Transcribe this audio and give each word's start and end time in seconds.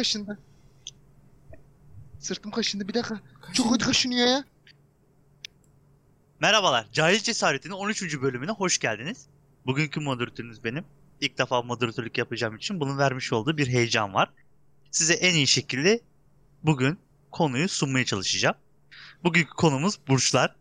Kaşındı. 0.00 0.38
Sırtım 2.18 2.50
kaşındı 2.50 2.88
bir 2.88 2.94
dakika. 2.94 3.20
Çok 3.52 3.72
kötü 3.72 3.84
kaşınıyor 3.84 4.28
ya. 4.28 4.44
Merhabalar, 6.40 6.86
Cahil 6.92 7.18
Cesareti'nin 7.18 7.74
13. 7.74 8.22
bölümüne 8.22 8.50
hoş 8.50 8.78
geldiniz. 8.78 9.26
Bugünkü 9.66 10.00
moderatörünüz 10.00 10.64
benim. 10.64 10.84
İlk 11.20 11.38
defa 11.38 11.62
moderatörlük 11.62 12.18
yapacağım 12.18 12.56
için 12.56 12.80
bunun 12.80 12.98
vermiş 12.98 13.32
olduğu 13.32 13.56
bir 13.56 13.66
heyecan 13.66 14.14
var. 14.14 14.30
Size 14.90 15.14
en 15.14 15.34
iyi 15.34 15.46
şekilde 15.46 16.00
bugün 16.62 16.98
konuyu 17.30 17.68
sunmaya 17.68 18.04
çalışacağım. 18.04 18.56
Bugünkü 19.24 19.50
konumuz 19.50 19.98
burçlar. 20.08 20.56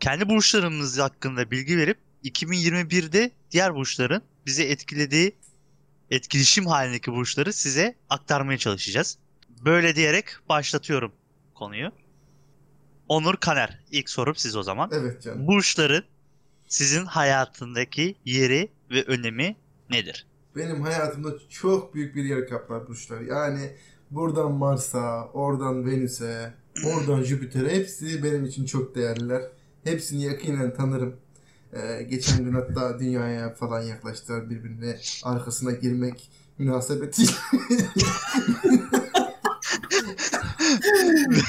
Kendi 0.00 0.28
burçlarımız 0.28 0.98
hakkında 0.98 1.50
bilgi 1.50 1.78
verip 1.78 1.98
2021'de 2.24 3.30
diğer 3.50 3.74
burçların 3.74 4.22
bizi 4.46 4.62
etkilediği 4.62 5.36
etkileşim 6.12 6.66
halindeki 6.66 7.12
burçları 7.12 7.52
size 7.52 7.94
aktarmaya 8.10 8.58
çalışacağız. 8.58 9.18
Böyle 9.64 9.96
diyerek 9.96 10.24
başlatıyorum 10.48 11.12
konuyu. 11.54 11.92
Onur 13.08 13.36
Kaner. 13.36 13.78
İlk 13.90 14.10
sorum 14.10 14.34
siz 14.36 14.56
o 14.56 14.62
zaman. 14.62 14.90
Evet 14.92 15.22
canım. 15.22 15.46
Burçların 15.46 16.04
sizin 16.68 17.04
hayatındaki 17.04 18.14
yeri 18.24 18.68
ve 18.90 19.02
önemi 19.02 19.56
nedir? 19.90 20.26
Benim 20.56 20.82
hayatımda 20.82 21.28
çok 21.48 21.94
büyük 21.94 22.16
bir 22.16 22.24
yer 22.24 22.48
kaplar 22.48 22.88
burçlar. 22.88 23.20
Yani 23.20 23.76
buradan 24.10 24.52
Mars'a, 24.52 25.26
oradan 25.26 25.86
Venüs'e, 25.86 26.54
oradan 26.86 27.22
Jüpiter'e 27.24 27.74
hepsi 27.74 28.22
benim 28.22 28.44
için 28.44 28.64
çok 28.66 28.94
değerliler. 28.94 29.42
Hepsini 29.84 30.22
yakinen 30.22 30.74
tanırım. 30.74 31.16
Ee, 31.72 32.02
geçen 32.02 32.44
gün 32.44 32.52
hatta 32.52 32.98
dünyaya 32.98 33.54
falan 33.54 33.82
yaklaştılar 33.82 34.50
birbirine 34.50 34.96
arkasına 35.24 35.72
girmek 35.72 36.30
münasebetiyle. 36.58 37.30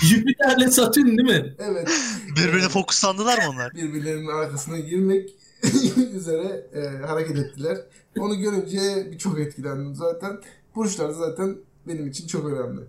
Jüpiter'le 0.04 0.72
Satürn 0.72 1.06
değil 1.06 1.42
mi? 1.42 1.56
evet. 1.60 1.90
Birbirine 2.38 2.70
fokuslandılar 2.70 3.38
mı 3.38 3.44
onlar? 3.50 3.74
birbirlerinin 3.74 4.28
arkasına 4.28 4.80
girmek 4.80 5.30
üzere 6.16 6.68
e, 6.74 7.06
hareket 7.06 7.38
ettiler. 7.38 7.78
Onu 8.20 8.40
görünce 8.40 8.80
çok 9.18 9.40
etkilendim 9.40 9.96
zaten. 9.96 10.40
Burçlar 10.76 11.10
zaten 11.10 11.58
benim 11.88 12.08
için 12.08 12.28
çok 12.28 12.46
önemli. 12.46 12.82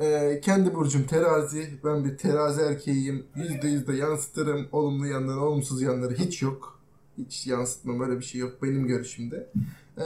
E, 0.00 0.40
kendi 0.44 0.74
burcum 0.74 1.04
terazi. 1.06 1.70
Ben 1.84 2.04
bir 2.04 2.16
terazi 2.16 2.60
erkeğiyim. 2.62 3.26
Yüzde 3.36 3.68
yüzde 3.68 3.96
yansıtırım. 3.96 4.68
Olumlu 4.72 5.06
yanları, 5.06 5.40
olumsuz 5.40 5.82
yanları 5.82 6.14
hiç 6.14 6.42
yok. 6.42 6.78
Hiç 7.18 7.46
yansıtmam 7.46 8.00
öyle 8.00 8.18
bir 8.20 8.24
şey 8.24 8.40
yok 8.40 8.62
benim 8.62 8.86
görüşümde. 8.86 9.50
E, 9.98 10.04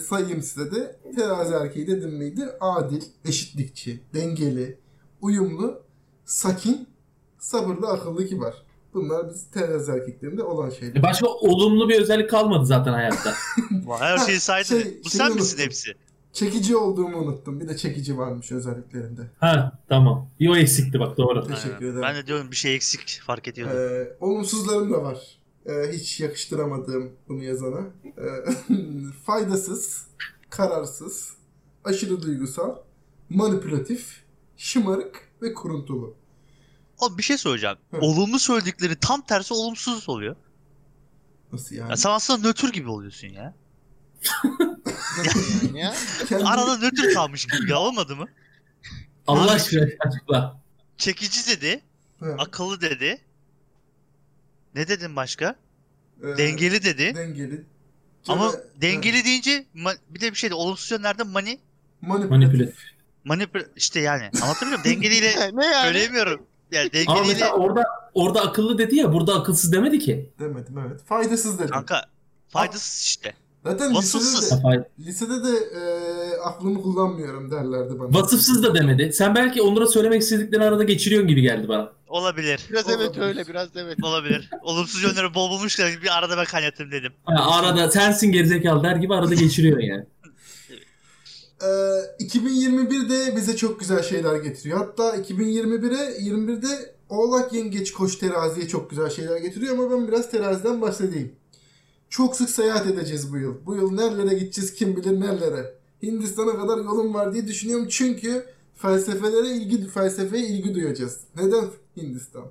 sayayım 0.00 0.42
size 0.42 0.70
de. 0.74 0.96
Terazi 1.16 1.54
erkeği 1.54 1.86
dedim 1.86 2.10
miydi? 2.16 2.44
Adil, 2.60 3.02
eşitlikçi, 3.24 4.00
dengeli, 4.14 4.78
uyumlu, 5.20 5.82
sakin, 6.24 6.88
sabırlı, 7.38 7.88
akıllı, 7.88 8.26
kibar. 8.26 8.54
Bunlar 8.94 9.28
biz 9.30 9.44
terazi 9.50 9.92
erkeklerinde 9.92 10.42
olan 10.42 10.70
şeyler. 10.70 10.96
E 10.96 11.02
Başka 11.02 11.26
olumlu 11.26 11.88
bir 11.88 12.00
özellik 12.00 12.30
kalmadı 12.30 12.66
zaten 12.66 12.92
hayatta. 12.92 13.32
Her 13.98 14.18
şeyi 14.18 14.40
saydın. 14.40 14.82
Şey- 14.82 15.00
Bu 15.04 15.10
sen 15.10 15.34
misin 15.34 15.58
hepsi? 15.58 15.90
Çekici 16.34 16.76
olduğumu 16.76 17.16
unuttum. 17.18 17.60
Bir 17.60 17.68
de 17.68 17.76
çekici 17.76 18.18
varmış 18.18 18.52
özelliklerinde. 18.52 19.30
ha 19.40 19.78
tamam. 19.88 20.30
Bir 20.40 20.48
o 20.48 20.56
eksikti 20.56 21.00
bak 21.00 21.16
doğru. 21.18 21.46
Teşekkür 21.46 21.74
Aynen. 21.74 21.86
ederim. 21.86 22.02
Ben 22.02 22.16
de 22.16 22.26
diyorum 22.26 22.50
bir 22.50 22.56
şey 22.56 22.74
eksik 22.74 23.20
fark 23.26 23.48
ediyorum. 23.48 23.76
Ee, 23.78 24.16
olumsuzlarım 24.20 24.92
da 24.92 25.02
var. 25.02 25.18
Ee, 25.66 25.92
hiç 25.92 26.20
yakıştıramadığım 26.20 27.12
bunu 27.28 27.42
yazana. 27.44 27.80
Ee, 28.04 28.52
faydasız, 29.26 30.06
kararsız, 30.50 31.32
aşırı 31.84 32.22
duygusal, 32.22 32.76
manipülatif, 33.30 34.22
şımarık 34.56 35.28
ve 35.42 35.54
kuruntulu. 35.54 36.14
Oğlum 36.98 37.18
bir 37.18 37.22
şey 37.22 37.38
söyleyeceğim. 37.38 37.76
Hı. 37.90 37.96
Olumlu 38.00 38.38
söyledikleri 38.38 38.96
tam 38.96 39.20
tersi 39.22 39.54
olumsuz 39.54 40.08
oluyor. 40.08 40.36
Nasıl 41.52 41.76
yani? 41.76 41.90
Ya 41.90 41.96
sen 41.96 42.10
aslında 42.10 42.48
nötr 42.48 42.68
gibi 42.72 42.88
oluyorsun 42.90 43.28
ya. 43.28 43.54
Nasıl 45.18 45.66
yani 45.66 45.80
ya? 45.80 45.94
Arada 46.44 46.78
nötr 46.78 47.14
kalmış 47.14 47.46
gibi 47.46 47.70
ya 47.70 47.78
olmadı 47.78 48.16
mı? 48.16 48.28
Allah 49.26 49.50
aşkına 49.52 49.86
açıkla. 50.00 50.60
Çekici 50.98 51.56
dedi, 51.56 51.80
Hı, 52.20 52.34
akıllı 52.38 52.80
dedi. 52.80 53.18
Ne 54.74 54.88
dedin 54.88 55.16
başka? 55.16 55.56
e, 56.22 56.38
Dengeli 56.38 56.84
dedi. 56.84 57.14
Dengeli. 57.14 57.64
Ama 58.28 58.50
Şöyle- 58.50 58.64
dengeli 58.80 59.24
deyince 59.24 59.66
ma- 59.76 59.96
bir 60.10 60.20
de 60.20 60.30
bir 60.30 60.36
şey 60.36 60.50
de 60.50 60.54
olumsuz 60.54 60.90
yönlerde 60.90 61.22
mani 61.22 61.58
manipülatif. 62.00 62.30
Manipülatif. 62.30 62.78
manipül 63.24 63.64
işte 63.76 64.00
yani 64.00 64.30
anlatabiliyor 64.42 64.78
muyum? 64.80 64.96
Dengeliyle 64.96 65.50
ne 65.54 65.66
yani? 65.66 65.84
söyleyemiyorum. 65.84 66.46
Yani 66.70 66.84
Ama 66.84 66.92
dengeliyle 66.92 67.32
mesela 67.34 67.52
orada 67.52 67.82
orada 68.14 68.40
akıllı 68.42 68.78
dedi 68.78 68.96
ya 68.96 69.12
burada 69.12 69.34
akılsız 69.34 69.72
demedi 69.72 69.98
ki. 69.98 70.30
Demedim 70.38 70.78
evet. 70.78 71.00
Faydasız 71.06 71.58
dedim. 71.58 71.70
kanka 71.70 72.04
faydasız 72.48 73.02
işte. 73.02 73.34
Zaten 73.66 73.94
vasıfsız. 73.94 74.42
lisede 74.42 74.62
de, 74.62 74.88
lisede 74.98 75.44
de 75.44 75.58
e, 75.58 75.80
aklımı 76.38 76.82
kullanmıyorum 76.82 77.50
derlerdi 77.50 77.98
bana. 77.98 78.14
Vasıfsız 78.20 78.62
da 78.62 78.74
demedi. 78.74 79.12
Sen 79.12 79.34
belki 79.34 79.62
Onur'a 79.62 79.86
söylemek 79.86 80.22
istediklerini 80.22 80.64
arada 80.64 80.84
geçiriyorsun 80.84 81.28
gibi 81.28 81.42
geldi 81.42 81.68
bana. 81.68 81.92
Olabilir. 82.08 82.60
Biraz 82.70 82.88
evet 82.88 83.00
Olabilir. 83.08 83.22
öyle 83.22 83.46
biraz 83.46 83.68
evet. 83.76 83.96
Olabilir. 84.02 84.50
Olumsuz 84.62 85.02
yönleri 85.02 85.34
bol 85.34 85.50
bulmuşlar. 85.50 85.92
Bir 86.02 86.18
arada 86.18 86.36
ben 86.36 86.44
kaynatayım 86.44 86.92
dedim. 86.92 87.12
Ha, 87.24 87.58
arada 87.58 87.90
sensin 87.90 88.32
gerizekalı 88.32 88.82
der 88.82 88.96
gibi 88.96 89.14
arada 89.14 89.34
geçiriyorsun 89.34 89.82
yani. 89.86 90.04
Ee, 91.62 92.24
2021'de 92.24 93.36
bize 93.36 93.56
çok 93.56 93.80
güzel 93.80 94.02
şeyler 94.02 94.36
getiriyor. 94.36 94.78
Hatta 94.78 95.16
2021'e 95.16 96.18
21'de 96.18 96.94
Oğlak 97.08 97.52
Yengeç 97.52 97.92
Koç 97.92 98.16
Terazi'ye 98.16 98.68
çok 98.68 98.90
güzel 98.90 99.10
şeyler 99.10 99.36
getiriyor 99.36 99.78
ama 99.78 99.90
ben 99.90 100.08
biraz 100.08 100.30
teraziden 100.30 100.80
bahsedeyim. 100.80 101.32
Çok 102.14 102.36
sık 102.36 102.50
seyahat 102.50 102.86
edeceğiz 102.86 103.32
bu 103.32 103.38
yıl. 103.38 103.66
Bu 103.66 103.76
yıl 103.76 103.92
nerelere 103.92 104.34
gideceğiz 104.34 104.74
kim 104.74 104.96
bilir 104.96 105.20
nerelere. 105.20 105.74
Hindistan'a 106.02 106.56
kadar 106.56 106.76
yolum 106.76 107.14
var 107.14 107.34
diye 107.34 107.46
düşünüyorum 107.46 107.86
çünkü 107.90 108.46
felsefelere 108.74 109.48
ilgi 109.48 109.88
felsefeye 109.88 110.46
ilgi 110.46 110.74
duyacağız. 110.74 111.20
Neden 111.36 111.64
Hindistan? 111.96 112.44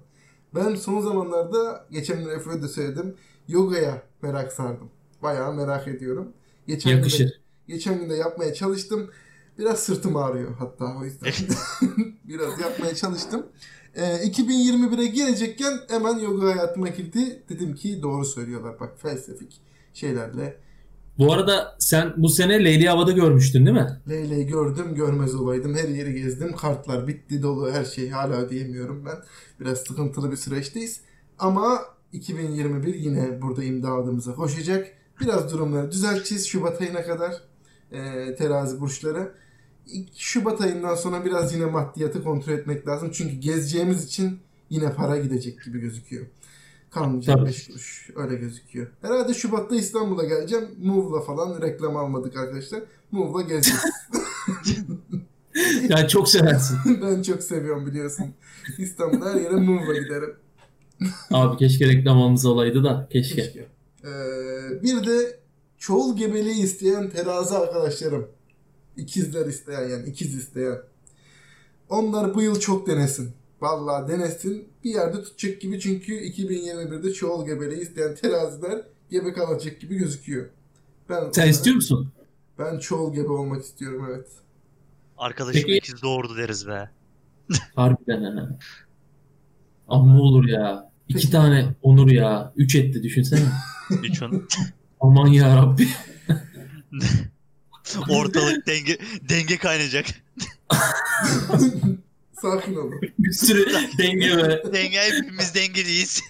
Ben 0.56 0.76
son 0.76 1.02
zamanlarda 1.02 1.88
geçen 1.92 2.24
gün 2.24 2.30
Efe'ye 2.30 2.62
de 2.62 2.68
söyledim. 2.68 3.16
Yoga'ya 3.48 4.04
merak 4.22 4.54
sardım. 4.54 4.90
Bayağı 5.22 5.54
merak 5.54 5.88
ediyorum. 5.88 6.34
Geçen 6.68 6.92
Yakışır. 6.92 7.42
Geçen 7.68 8.00
gün 8.00 8.10
de 8.10 8.16
yapmaya 8.16 8.54
çalıştım. 8.54 9.10
Biraz 9.60 9.80
sırtım 9.80 10.16
ağrıyor 10.16 10.56
hatta 10.60 10.98
o 11.02 11.06
yüzden. 11.06 11.32
Biraz 12.24 12.60
yapmaya 12.60 12.96
çalıştım. 12.96 13.46
Ee, 13.96 14.02
2021'e 14.02 15.06
girecekken 15.08 15.80
hemen 15.90 16.20
yoga 16.20 16.48
hayatıma 16.48 16.88
girdi. 16.88 17.44
Dedim 17.50 17.76
ki 17.76 18.02
doğru 18.02 18.26
söylüyorlar 18.26 18.80
bak 18.80 19.02
felsefik 19.02 19.62
şeylerle. 19.94 20.58
Bu 21.18 21.34
arada 21.34 21.76
sen 21.80 22.14
bu 22.18 22.30
sene 22.30 22.66
Leyli 22.66 22.88
Hava'da 22.88 23.12
görmüştün 23.12 23.66
değil 23.66 23.78
mi? 23.78 24.02
Leyle'yi 24.10 24.48
gördüm 24.48 24.96
görmez 24.96 25.36
olaydım. 25.36 25.76
Her 25.76 25.90
yeri 25.90 26.14
gezdim. 26.14 26.56
Kartlar 26.56 27.08
bitti 27.08 27.44
dolu 27.44 27.72
her 27.72 27.86
şey 27.86 28.10
hala 28.10 28.34
ödeyemiyorum 28.34 29.06
ben. 29.06 29.18
Biraz 29.60 29.78
sıkıntılı 29.78 30.32
bir 30.32 30.38
süreçteyiz. 30.38 31.02
Ama 31.40 31.82
2021 32.14 32.94
yine 32.94 33.42
burada 33.42 33.64
imdadımıza 33.64 34.36
koşacak. 34.36 34.88
Biraz 35.22 35.54
durumları 35.54 35.92
düzelteceğiz 35.92 36.48
Şubat 36.48 36.82
ayına 36.82 37.04
kadar. 37.04 37.34
Ee, 37.92 38.36
terazi 38.36 38.82
burçları. 38.82 39.32
Şubat 40.16 40.62
ayından 40.62 40.96
sonra 40.96 41.26
biraz 41.26 41.54
yine 41.54 41.66
maddiyatı 41.66 42.24
kontrol 42.24 42.54
etmek 42.54 42.88
lazım. 42.88 43.12
Çünkü 43.14 43.36
gezeceğimiz 43.36 44.06
için 44.06 44.40
yine 44.70 44.94
para 44.94 45.18
gidecek 45.18 45.64
gibi 45.64 45.80
gözüküyor. 45.80 46.26
Kalmayacak 46.92 47.38
Tabii. 47.38 47.50
5 47.50 47.68
kuruş. 47.68 48.10
Öyle 48.16 48.36
gözüküyor. 48.36 48.88
Herhalde 49.02 49.34
Şubat'ta 49.34 49.76
İstanbul'a 49.76 50.24
geleceğim. 50.24 50.68
Move'la 50.84 51.22
falan 51.22 51.62
reklam 51.62 51.98
almadık 51.98 52.38
arkadaşlar. 52.38 52.84
Move'la 53.12 53.42
gezeceğiz. 53.42 53.84
Yani 55.90 56.08
çok 56.08 56.30
seversin. 56.30 56.78
ben 57.02 57.22
çok 57.22 57.44
seviyorum 57.44 57.86
biliyorsun. 57.86 58.26
İstanbul'da 58.78 59.30
her 59.30 59.36
yere 59.36 59.56
Move'la 59.56 59.94
giderim. 59.94 60.36
Abi 61.32 61.58
keşke 61.58 61.88
reklam 61.88 62.18
olmamız 62.18 62.46
olaydı 62.46 62.84
da 62.84 63.08
keşke. 63.12 63.36
Keşke. 63.36 63.68
Ee, 64.04 64.84
bir 64.84 65.08
de 65.08 65.40
çoğul 65.78 66.18
gebeliği 66.18 66.64
isteyen 66.64 67.10
terazi 67.10 67.56
arkadaşlarım. 67.56 68.28
İkizler 68.98 69.46
isteyen 69.46 69.90
yani 69.90 70.10
ikiz 70.10 70.36
isteyen. 70.36 70.78
Onlar 71.90 72.36
bu 72.36 72.42
yıl 72.42 72.60
çok 72.60 72.88
denesin. 72.88 73.32
Vallahi 73.62 74.12
denesin. 74.12 74.68
Bir 74.84 74.90
yerde 74.90 75.24
tutacak 75.24 75.62
gibi 75.62 75.80
çünkü 75.80 76.14
2021'de 76.14 77.14
çoğul 77.14 77.46
gebeliği 77.46 77.82
isteyen 77.82 78.16
teraziler 78.16 78.82
gebe 79.10 79.34
kalacak 79.34 79.82
gibi 79.82 79.96
gözüküyor. 79.96 80.50
Ben 81.10 81.32
Sen 81.32 81.50
istiyor 81.50 81.76
musun? 81.76 82.12
Ben 82.60 82.80
çoğul 82.80 83.14
gebe 83.14 83.28
olmak 83.32 83.64
istiyorum 83.64 84.06
evet. 84.10 84.28
Arkadaşım 85.18 85.62
Peki- 85.66 85.78
ikiz 85.78 86.02
doğurdu 86.02 86.38
deriz 86.38 86.68
be. 86.68 86.90
Harbiden 87.76 88.24
ha. 88.24 88.58
Amma 89.88 90.20
olur 90.22 90.46
ya. 90.48 90.92
İki 91.08 91.18
Peki. 91.20 91.32
tane 91.32 91.76
Onur 91.82 92.12
ya. 92.12 92.54
Üç 92.56 92.76
etti 92.76 93.04
düşünsene. 93.04 93.50
Üç 94.04 94.22
on. 94.22 94.48
Aman 95.02 95.28
ya 95.28 95.56
Rabbi. 95.58 95.88
Ortalık 98.10 98.68
denge 98.68 98.98
denge 99.30 99.58
kaynayacak. 99.58 100.06
Sakin 102.42 102.76
olun. 102.76 103.02
Bir 103.20 103.32
sürü 103.32 103.66
denge 103.98 104.38
ve 104.38 104.74
Denge 104.74 105.00
hepimiz 105.00 105.56
dengeliyiz. 105.56 106.22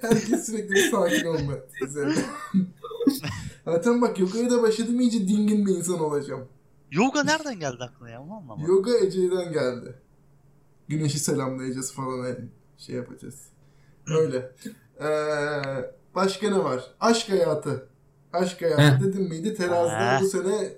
Herkes 0.00 0.46
sürekli 0.46 0.90
sakin 0.90 1.26
olma. 1.26 1.52
Güzel. 1.80 2.16
Zaten 3.64 4.02
bak 4.02 4.18
yogaya 4.18 4.50
da 4.50 4.62
başladım 4.62 5.00
iyice 5.00 5.28
dingin 5.28 5.66
bir 5.66 5.76
insan 5.76 6.00
olacağım. 6.00 6.48
Yoga 6.90 7.24
nereden 7.24 7.60
geldi 7.60 7.84
aklına 7.84 8.10
ya? 8.10 8.22
Onu 8.22 8.34
anlamadım. 8.34 8.66
Yoga 8.66 8.98
Ece'den 8.98 9.52
geldi. 9.52 9.94
Güneşi 10.88 11.18
selamlayacağız 11.18 11.92
falan 11.92 12.24
öyle 12.24 12.38
şey 12.78 12.94
yapacağız. 12.96 13.34
Öyle. 14.06 14.52
Ee, 15.00 15.10
başka 16.14 16.50
ne 16.50 16.64
var? 16.64 16.84
Aşk 17.00 17.28
hayatı. 17.30 17.88
Aşk 18.32 18.62
hayatı 18.62 19.04
dedim 19.04 19.22
miydi? 19.22 19.54
Terazide 19.54 19.96
Heh. 19.96 20.20
bu 20.20 20.28
sene 20.28 20.72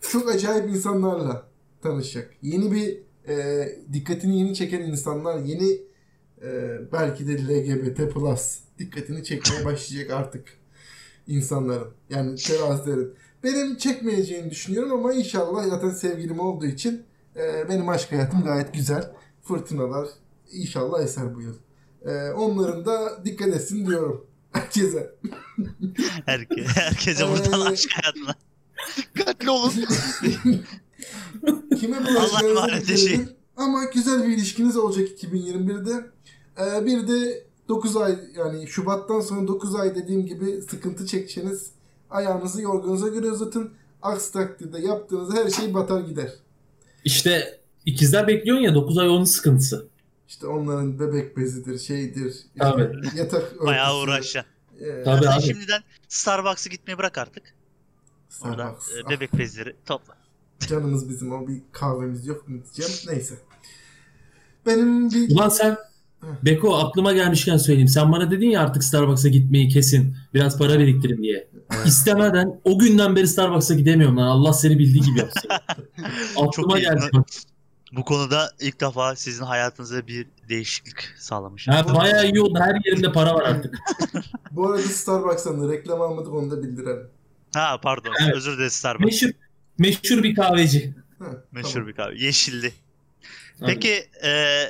çok 0.00 0.28
acayip 0.28 0.70
insanlarla 0.70 1.48
tanışacak. 1.82 2.34
Yeni 2.42 2.72
bir 2.72 2.98
e, 3.28 3.66
dikkatini 3.92 4.38
yeni 4.38 4.54
çeken 4.54 4.80
insanlar, 4.80 5.38
yeni 5.38 5.72
e, 6.42 6.78
belki 6.92 7.28
de 7.28 7.38
LGBT 7.38 8.14
plus 8.14 8.58
dikkatini 8.78 9.24
çekmeye 9.24 9.64
başlayacak 9.64 10.10
artık 10.10 10.48
insanların. 11.26 11.88
Yani 12.10 12.36
terazilerin. 12.36 13.14
Benim 13.44 13.76
çekmeyeceğini 13.76 14.50
düşünüyorum 14.50 14.92
ama 14.92 15.12
inşallah 15.12 15.64
zaten 15.64 15.90
sevgilim 15.90 16.40
olduğu 16.40 16.66
için 16.66 17.02
e, 17.36 17.68
benim 17.68 17.88
aşk 17.88 18.12
hayatım 18.12 18.44
gayet 18.44 18.74
güzel. 18.74 19.12
Fırtınalar 19.42 20.08
inşallah 20.52 21.02
eser 21.02 21.34
bu 21.34 21.40
yıl. 21.42 21.56
E, 22.06 22.30
onların 22.30 22.86
da 22.86 23.24
dikkat 23.24 23.48
etsin 23.48 23.86
diyorum 23.86 24.26
herkese. 24.52 25.14
Herke, 26.26 26.64
herkese 26.64 27.28
buradan 27.28 27.60
Ee, 27.60 27.70
aşk 27.72 27.90
hayatına. 27.92 28.34
Dikkatli 28.96 29.50
olun. 29.50 29.72
Kime 31.80 31.96
Allah 31.96 32.78
eşi. 32.92 33.14
edin. 33.14 33.28
Ama 33.56 33.84
güzel 33.84 34.22
bir 34.28 34.28
ilişkiniz 34.36 34.76
olacak 34.76 35.08
2021'de. 35.08 36.10
Ee, 36.60 36.86
bir 36.86 37.08
de 37.08 37.44
9 37.68 37.96
ay 37.96 38.18
yani 38.36 38.66
Şubat'tan 38.68 39.20
sonra 39.20 39.48
9 39.48 39.74
ay 39.74 39.94
dediğim 39.94 40.26
gibi 40.26 40.62
sıkıntı 40.70 41.06
çekeceğiniz 41.06 41.70
ayağınızı 42.10 42.62
yorganuza 42.62 43.08
göre 43.08 43.26
uzatın. 43.30 43.70
Aksi 44.02 44.32
takdirde 44.32 44.78
yaptığınız 44.80 45.34
her 45.34 45.50
şey 45.50 45.74
batar 45.74 46.00
gider. 46.00 46.32
işte 47.04 47.60
ikizler 47.86 48.28
bekliyorsun 48.28 48.62
ya 48.64 48.74
9 48.74 48.98
ay 48.98 49.08
onun 49.08 49.24
sıkıntısı. 49.24 49.88
İşte 50.28 50.46
onların 50.46 50.98
bebek 51.00 51.36
bezidir, 51.36 51.78
şeydir, 51.78 52.36
Tabii. 52.58 52.92
yatak 53.16 53.60
Bayağı 53.66 53.88
örtüsü, 53.96 54.04
uğraşacaksın. 54.10 54.52
e, 54.80 55.02
Tabii 55.04 55.24
Sen 55.24 55.32
abi. 55.32 55.42
şimdiden 55.42 55.82
Starbucks'a 56.08 56.70
gitmeyi 56.70 56.98
bırak 56.98 57.18
artık. 57.18 57.42
Oradan 58.42 58.74
Starbucks. 58.80 59.06
e, 59.06 59.10
bebek 59.10 59.38
bezleri 59.38 59.76
topla. 59.86 60.14
Canımız 60.68 61.08
bizim 61.08 61.32
o 61.32 61.48
bir 61.48 61.62
kahvemiz 61.72 62.26
yok 62.26 62.48
mu 62.48 62.58
diyeceğim. 62.64 62.92
Neyse. 63.08 63.34
Benim 64.66 65.10
bir 65.10 65.34
Ulan 65.36 65.48
sen 65.48 65.76
Beko 66.42 66.76
aklıma 66.76 67.12
gelmişken 67.12 67.56
söyleyeyim. 67.56 67.88
Sen 67.88 68.12
bana 68.12 68.30
dedin 68.30 68.50
ya 68.50 68.60
artık 68.60 68.84
Starbucks'a 68.84 69.28
gitmeyi 69.28 69.68
kesin. 69.68 70.16
Biraz 70.34 70.58
para 70.58 70.78
biriktirin 70.78 71.22
diye. 71.22 71.48
İstemeden 71.86 72.60
o 72.64 72.78
günden 72.78 73.16
beri 73.16 73.28
Starbucks'a 73.28 73.74
gidemiyorum 73.74 74.16
lan. 74.16 74.26
Allah 74.26 74.52
seni 74.52 74.78
bildiği 74.78 75.02
gibi 75.02 75.18
yapsın. 75.18 75.50
aklıma 76.36 76.78
iyi. 76.78 76.82
geldi. 76.82 77.10
bak. 77.14 77.26
Bu 77.92 78.04
konuda 78.04 78.50
ilk 78.60 78.80
defa 78.80 79.16
sizin 79.16 79.44
hayatınıza 79.44 80.06
bir 80.06 80.26
değişiklik 80.48 80.96
sağlamış. 81.18 81.68
Ha, 81.68 81.94
bayağı 81.94 82.24
iyi 82.24 82.40
oldu. 82.40 82.58
Her 82.58 82.80
yerimde 82.84 83.12
para 83.12 83.34
var 83.34 83.42
artık. 83.42 83.78
bu 84.50 84.66
arada 84.66 84.82
Starbucks'tan 84.82 85.62
da 85.68 85.72
reklam 85.72 86.00
almadık 86.00 86.34
onu 86.34 86.50
da 86.50 86.62
bildirelim. 86.62 87.06
Ha 87.54 87.80
pardon. 87.82 88.12
Evet. 88.24 88.34
Özür 88.36 88.58
dileriz 88.58 88.72
Starbucks. 88.72 89.04
meşhur, 89.22 89.30
meşhur 89.78 90.22
bir 90.22 90.34
kahveci. 90.34 90.94
Meşhur 91.52 91.72
tamam. 91.72 91.88
bir 91.88 91.92
kahve. 91.92 92.18
Yeşilli. 92.24 92.72
Peki 93.60 94.08
e, 94.24 94.62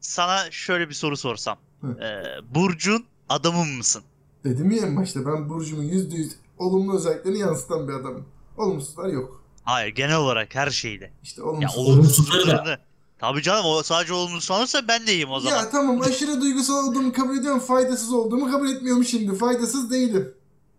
sana 0.00 0.50
şöyle 0.50 0.88
bir 0.88 0.94
soru 0.94 1.16
sorsam. 1.16 1.58
Hı. 1.80 1.86
E, 1.88 2.22
Burcun 2.54 3.04
adamın 3.28 3.68
mısın? 3.68 4.02
Dedim 4.44 4.70
ya 4.70 4.86
en 4.86 4.96
başta 4.96 5.26
ben 5.26 5.48
Burcu'mun 5.48 5.84
%100 5.84 6.28
olumlu 6.58 6.96
özelliklerini 6.96 7.38
yansıtan 7.38 7.88
bir 7.88 7.92
adamım. 7.92 8.24
Olumsuzlar 8.56 9.08
yok. 9.08 9.44
Hayır 9.64 9.94
genel 9.94 10.16
olarak 10.16 10.54
her 10.54 10.70
şeyde. 10.70 11.10
İşte 11.22 11.42
Ya 11.42 11.46
olumsuz. 11.48 11.78
olumsuzları 11.78 12.46
da. 12.66 12.80
Tabii 13.18 13.42
canım 13.42 13.64
o 13.66 13.82
sadece 13.82 14.12
olumsuz 14.12 14.50
olursa 14.50 14.88
ben 14.88 15.06
de 15.06 15.12
iyiyim 15.12 15.30
o 15.30 15.40
zaman. 15.40 15.56
Ya 15.56 15.70
tamam 15.70 16.00
aşırı 16.00 16.40
duygusal 16.40 16.88
olduğumu 16.88 17.12
kabul 17.12 17.38
ediyorum. 17.38 17.60
Faydasız 17.60 18.12
olduğumu 18.12 18.50
kabul 18.50 18.68
etmiyorum 18.68 19.04
şimdi. 19.04 19.38
Faydasız 19.38 19.90
değilim. 19.90 20.34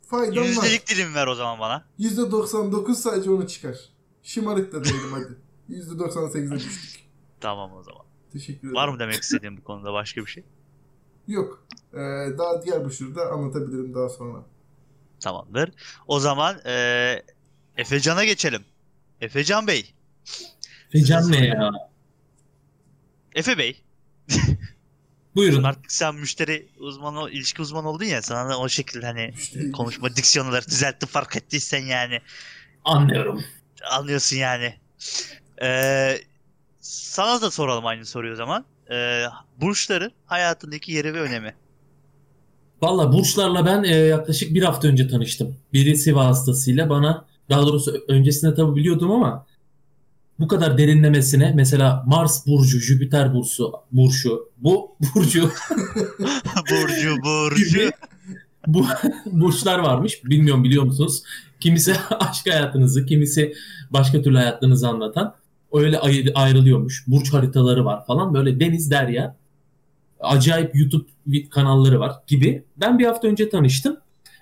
Faydam 0.09 0.37
var. 0.43 0.47
Yüzdelik 0.47 0.87
dilim 0.89 1.15
ver 1.15 1.27
o 1.27 1.35
zaman 1.35 1.59
bana. 1.59 1.85
%99 1.99 2.95
sadece 2.95 3.31
onu 3.31 3.47
çıkar. 3.47 3.77
Şımarık 4.23 4.73
da 4.73 4.83
değilim 4.83 5.11
hadi. 5.11 5.37
%98'e 5.79 6.55
düştük. 6.55 7.05
Tamam 7.39 7.73
o 7.73 7.83
zaman. 7.83 8.01
Teşekkür 8.33 8.59
ederim. 8.59 8.75
Var 8.75 8.87
mı 8.87 8.99
demek 8.99 9.23
istediğin 9.23 9.57
bu 9.57 9.63
konuda 9.63 9.93
başka 9.93 10.21
bir 10.21 10.31
şey? 10.31 10.43
Yok. 11.27 11.65
Ee, 11.93 11.97
daha 12.37 12.65
diğer 12.65 12.85
Burçları 12.85 13.29
anlatabilirim 13.29 13.93
daha 13.95 14.09
sonra. 14.09 14.43
Tamamdır. 15.19 15.71
O 16.07 16.19
zaman 16.19 16.57
e, 16.65 17.23
Efecan'a 17.77 18.23
geçelim. 18.25 18.65
Efecan 19.21 19.67
Bey. 19.67 19.93
Fecan 20.91 21.31
ne 21.31 21.45
ya? 21.47 21.71
Efe 23.35 23.57
Bey. 23.57 23.83
Buyurun. 25.37 25.63
Artık 25.63 25.91
sen 25.91 26.15
müşteri 26.15 26.67
uzmanı, 26.79 27.29
ilişki 27.29 27.61
uzmanı 27.61 27.89
oldun 27.89 28.05
ya. 28.05 28.21
Sana 28.21 28.49
da 28.49 28.59
o 28.59 28.69
şekilde 28.69 29.05
hani 29.05 29.33
İşte 29.37 29.71
konuşma 29.71 30.15
diksiyonları 30.15 30.65
düzeltti 30.65 31.05
fark 31.05 31.35
ettiysen 31.35 31.85
yani. 31.85 32.19
Anlıyorum. 32.85 33.43
Anlıyorsun 33.91 34.37
yani. 34.37 34.73
Ee, 35.61 36.17
sana 36.81 37.41
da 37.41 37.51
soralım 37.51 37.85
aynı 37.85 38.05
soruyu 38.05 38.33
o 38.33 38.35
zaman. 38.35 38.65
Ee, 38.91 39.23
burçların 39.61 40.11
hayatındaki 40.25 40.91
yeri 40.91 41.13
ve 41.13 41.21
önemi. 41.21 41.55
Valla 42.81 43.13
burçlarla 43.13 43.65
ben 43.65 43.83
e, 43.83 43.95
yaklaşık 43.95 44.53
bir 44.53 44.63
hafta 44.63 44.87
önce 44.87 45.07
tanıştım. 45.07 45.55
Birisi 45.73 46.15
vasıtasıyla 46.15 46.89
bana 46.89 47.25
daha 47.49 47.61
doğrusu 47.61 48.05
öncesinde 48.07 48.55
tabii 48.55 48.75
biliyordum 48.75 49.11
ama 49.11 49.45
bu 50.39 50.47
kadar 50.47 50.77
derinlemesine 50.77 51.51
mesela 51.55 52.03
Mars 52.07 52.47
burcu, 52.47 52.79
Jüpiter 52.79 53.33
burcu, 53.33 53.71
burcu, 53.91 54.49
bu 54.57 54.95
burcu 55.15 55.41
Burcu, 56.71 57.15
Burcu. 57.23 57.91
bu 58.67 58.85
burçlar 59.25 59.79
varmış. 59.79 60.25
Bilmiyorum 60.25 60.63
biliyor 60.63 60.83
musunuz? 60.83 61.23
Kimisi 61.59 61.93
aşk 62.19 62.49
hayatınızı, 62.49 63.05
kimisi 63.05 63.53
başka 63.91 64.21
türlü 64.21 64.37
hayatlarınızı 64.37 64.87
anlatan. 64.87 65.35
Öyle 65.73 65.99
ayrılıyormuş. 66.35 67.03
Burç 67.07 67.33
haritaları 67.33 67.85
var 67.85 68.05
falan. 68.05 68.33
Böyle 68.33 68.59
deniz 68.59 68.91
derya. 68.91 69.35
Acayip 70.19 70.75
YouTube 70.75 71.05
kanalları 71.49 71.99
var 71.99 72.11
gibi. 72.27 72.63
Ben 72.77 72.99
bir 72.99 73.05
hafta 73.05 73.27
önce 73.27 73.49
tanıştım. 73.49 73.97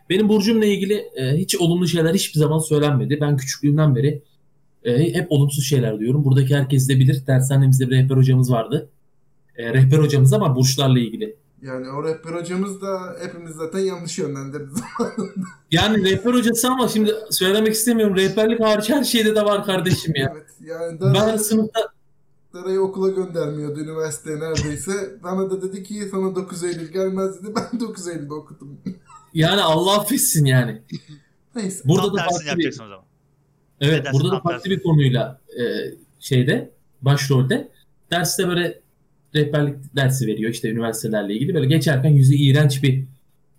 Benim 0.09 0.29
burcumla 0.29 0.65
ilgili 0.65 0.93
e, 0.93 1.37
hiç 1.37 1.55
olumlu 1.55 1.87
şeyler 1.87 2.13
hiçbir 2.13 2.39
zaman 2.39 2.59
söylenmedi. 2.59 3.17
Ben 3.21 3.37
küçüklüğümden 3.37 3.95
beri 3.95 4.21
e, 4.85 5.13
hep 5.13 5.31
olumsuz 5.31 5.65
şeyler 5.65 5.99
diyorum. 5.99 6.25
Buradaki 6.25 6.55
herkes 6.55 6.89
de 6.89 6.99
bilir. 6.99 7.27
Dershanemizde 7.27 7.89
bir 7.89 7.95
rehber 7.95 8.15
hocamız 8.15 8.51
vardı. 8.51 8.89
E, 9.57 9.73
rehber 9.73 9.97
hocamız 9.99 10.33
ama 10.33 10.55
burçlarla 10.55 10.99
ilgili. 10.99 11.35
yani 11.61 11.89
o 11.89 12.03
rehber 12.03 12.31
hocamız 12.41 12.81
da 12.81 13.15
hepimiz 13.21 13.55
zaten 13.55 13.79
yanlış 13.79 14.17
yönlendirdi. 14.17 14.69
Yani 15.71 16.03
rehber 16.11 16.33
hocası 16.33 16.67
ama 16.67 16.87
şimdi 16.87 17.15
söylemek 17.31 17.73
istemiyorum. 17.73 18.15
Rehberlik 18.15 18.59
hariç 18.59 18.89
her 18.89 19.03
şeyde 19.03 19.35
de 19.35 19.45
var 19.45 19.65
kardeşim 19.65 20.13
ya. 20.15 20.33
evet. 20.35 20.47
Yani 20.61 20.97
Ben 21.01 21.13
Dara'yı, 21.15 21.39
sınıfta 21.39 21.79
Dara'yı 22.53 22.81
okula 22.81 23.09
göndermiyordu 23.09 23.79
üniversiteye 23.79 24.39
neredeyse. 24.39 24.91
Bana 25.23 25.51
da 25.51 25.61
dedi 25.61 25.83
ki 25.83 26.07
sana 26.11 26.35
9 26.35 26.63
Eylül 26.63 26.91
gelmez 26.91 27.43
dedi. 27.43 27.51
Ben 27.55 27.79
9 27.79 28.07
Eylül'de 28.07 28.33
okudum. 28.33 28.77
yani 29.33 29.61
Allah 29.61 29.97
affetsin 29.99 30.45
yani. 30.45 30.81
Neyse. 31.55 31.81
Burada 31.85 32.07
Tam 32.07 32.15
da 32.17 32.19
farklı 32.21 32.39
bir, 32.41 32.45
yapacaksın 32.49 32.83
o 32.83 32.87
zaman. 32.87 33.05
Evet, 33.81 34.01
Edersin, 34.01 34.19
burada 34.19 34.35
da 34.35 34.39
farklı 34.39 34.69
bir 34.69 34.83
konuyla 34.83 35.39
e, 35.59 35.63
şeyde 36.19 36.69
başrolde 37.01 37.67
derste 38.11 38.47
böyle 38.47 38.79
rehberlik 39.35 39.95
dersi 39.95 40.27
veriyor 40.27 40.51
işte 40.51 40.69
üniversitelerle 40.69 41.33
ilgili 41.33 41.53
böyle 41.53 41.67
geçerken 41.67 42.09
yüzü 42.09 42.35
iğrenç 42.35 42.83
bir 42.83 43.03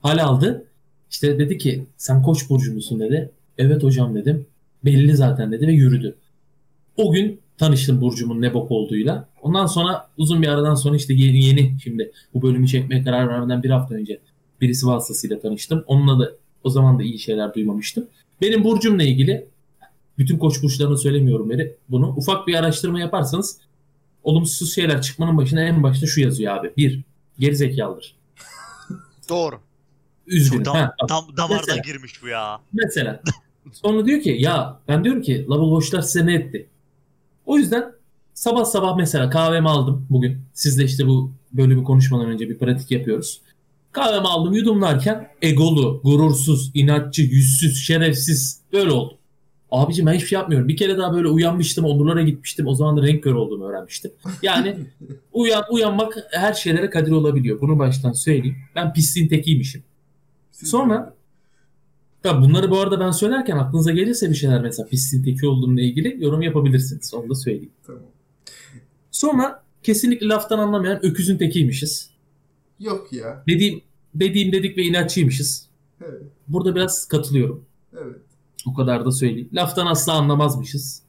hal 0.02 0.18
aldı. 0.18 0.64
İşte 1.10 1.38
dedi 1.38 1.58
ki 1.58 1.86
sen 1.96 2.22
koç 2.22 2.50
burcu 2.50 2.74
musun 2.74 3.00
dedi. 3.00 3.30
Evet 3.58 3.82
hocam 3.82 4.14
dedim. 4.14 4.46
Belli 4.84 5.16
zaten 5.16 5.52
dedi 5.52 5.66
ve 5.66 5.72
yürüdü. 5.72 6.16
O 6.96 7.12
gün 7.12 7.40
tanıştım 7.58 8.00
burcumun 8.00 8.42
ne 8.42 8.54
bok 8.54 8.70
olduğuyla. 8.70 9.28
Ondan 9.42 9.66
sonra 9.66 10.08
uzun 10.16 10.42
bir 10.42 10.48
aradan 10.48 10.74
sonra 10.74 10.96
işte 10.96 11.14
yeni, 11.14 11.44
yeni 11.44 11.76
şimdi 11.82 12.12
bu 12.34 12.42
bölümü 12.42 12.68
çekmeye 12.68 13.04
karar 13.04 13.28
vermeden 13.28 13.62
bir 13.62 13.70
hafta 13.70 13.94
önce 13.94 14.18
birisi 14.60 14.86
vasıtasıyla 14.86 15.40
tanıştım. 15.40 15.84
Onunla 15.86 16.20
da 16.24 16.32
o 16.64 16.70
zaman 16.70 16.98
da 16.98 17.02
iyi 17.02 17.18
şeyler 17.18 17.54
duymamıştım. 17.54 18.06
Benim 18.40 18.64
burcumla 18.64 19.02
ilgili 19.02 19.46
bütün 20.18 20.38
koç 20.38 20.62
burçlarını 20.62 20.98
söylemiyorum 20.98 21.50
beri 21.50 21.76
bunu. 21.88 22.14
Ufak 22.16 22.46
bir 22.46 22.54
araştırma 22.54 23.00
yaparsanız 23.00 23.58
olumsuz 24.22 24.74
şeyler 24.74 25.02
çıkmanın 25.02 25.36
başına 25.36 25.62
en 25.62 25.82
başta 25.82 26.06
şu 26.06 26.20
yazıyor 26.20 26.56
abi. 26.56 26.72
Bir, 26.76 27.02
gerizekalıdır. 27.38 28.16
Doğru. 29.28 29.60
Üzgünüm. 30.26 30.64
Çok 30.64 30.76
Ha, 30.76 30.80
dam, 30.80 30.90
bak, 31.02 31.08
dam, 31.08 31.36
damardan 31.36 31.64
Mesela. 31.66 31.82
girmiş 31.86 32.22
bu 32.22 32.28
ya. 32.28 32.58
mesela 32.72 33.22
Sonra 33.72 34.06
diyor 34.06 34.20
ki 34.20 34.36
ya 34.38 34.80
ben 34.88 35.04
diyorum 35.04 35.22
ki 35.22 35.46
lavabo 35.50 35.70
boşlar 35.70 36.02
size 36.02 36.26
ne 36.26 36.34
etti? 36.34 36.68
O 37.46 37.58
yüzden 37.58 37.92
sabah 38.34 38.64
sabah 38.64 38.96
mesela 38.96 39.30
kahvemi 39.30 39.68
aldım 39.68 40.06
bugün. 40.10 40.38
Sizle 40.54 40.84
işte 40.84 41.06
bu 41.06 41.32
bölümü 41.52 41.84
konuşmadan 41.84 42.26
önce 42.26 42.48
bir 42.48 42.58
pratik 42.58 42.90
yapıyoruz. 42.90 43.40
Kahvemi 43.92 44.26
aldım 44.26 44.54
yudumlarken 44.54 45.28
egolu, 45.42 46.00
gurursuz, 46.04 46.70
inatçı, 46.74 47.22
yüzsüz, 47.22 47.76
şerefsiz 47.86 48.60
böyle 48.72 48.90
oldum. 48.90 49.16
Abicim 49.70 50.06
ben 50.06 50.12
hiçbir 50.12 50.26
şey 50.26 50.38
yapmıyorum. 50.38 50.68
Bir 50.68 50.76
kere 50.76 50.98
daha 50.98 51.12
böyle 51.12 51.28
uyanmıştım, 51.28 51.84
onurlara 51.84 52.22
gitmiştim. 52.22 52.66
O 52.66 52.74
zaman 52.74 52.96
da 52.96 53.02
renk 53.02 53.22
kör 53.22 53.34
olduğumu 53.34 53.68
öğrenmiştim. 53.68 54.10
Yani 54.42 54.76
uyan, 55.32 55.64
uyanmak 55.70 56.14
her 56.32 56.54
şeylere 56.54 56.90
kadir 56.90 57.12
olabiliyor. 57.12 57.60
Bunu 57.60 57.78
baştan 57.78 58.12
söyleyeyim. 58.12 58.56
Ben 58.74 58.92
pisliğin 58.92 59.28
tekiymişim. 59.28 59.82
Sonra 60.52 61.16
Tabii 62.26 62.42
bunları 62.42 62.70
bu 62.70 62.80
arada 62.80 63.00
ben 63.00 63.10
söylerken 63.10 63.56
aklınıza 63.56 63.92
gelirse 63.92 64.30
bir 64.30 64.34
şeyler 64.34 64.62
mesela 64.62 64.88
pisliğin 64.88 65.24
teki 65.24 65.46
olduğumla 65.46 65.80
ilgili 65.80 66.24
yorum 66.24 66.42
yapabilirsiniz. 66.42 67.14
Onu 67.14 67.30
da 67.30 67.34
söyleyeyim. 67.34 67.70
Tamam. 67.86 68.02
Sonra 69.10 69.62
kesinlikle 69.82 70.26
laftan 70.26 70.58
anlamayan 70.58 71.06
öküzün 71.06 71.38
tekiymişiz. 71.38 72.10
Yok 72.80 73.12
ya. 73.12 73.42
Dediğim 73.48 73.80
dediğim 74.14 74.52
dedik 74.52 74.78
ve 74.78 74.82
inatçıymışız. 74.82 75.68
Evet. 76.00 76.22
Burada 76.48 76.74
biraz 76.74 77.08
katılıyorum. 77.08 77.64
Evet. 77.92 78.16
O 78.66 78.74
kadar 78.74 79.04
da 79.04 79.12
söyleyeyim. 79.12 79.48
Laftan 79.52 79.86
asla 79.86 80.12
anlamazmışız. 80.12 81.02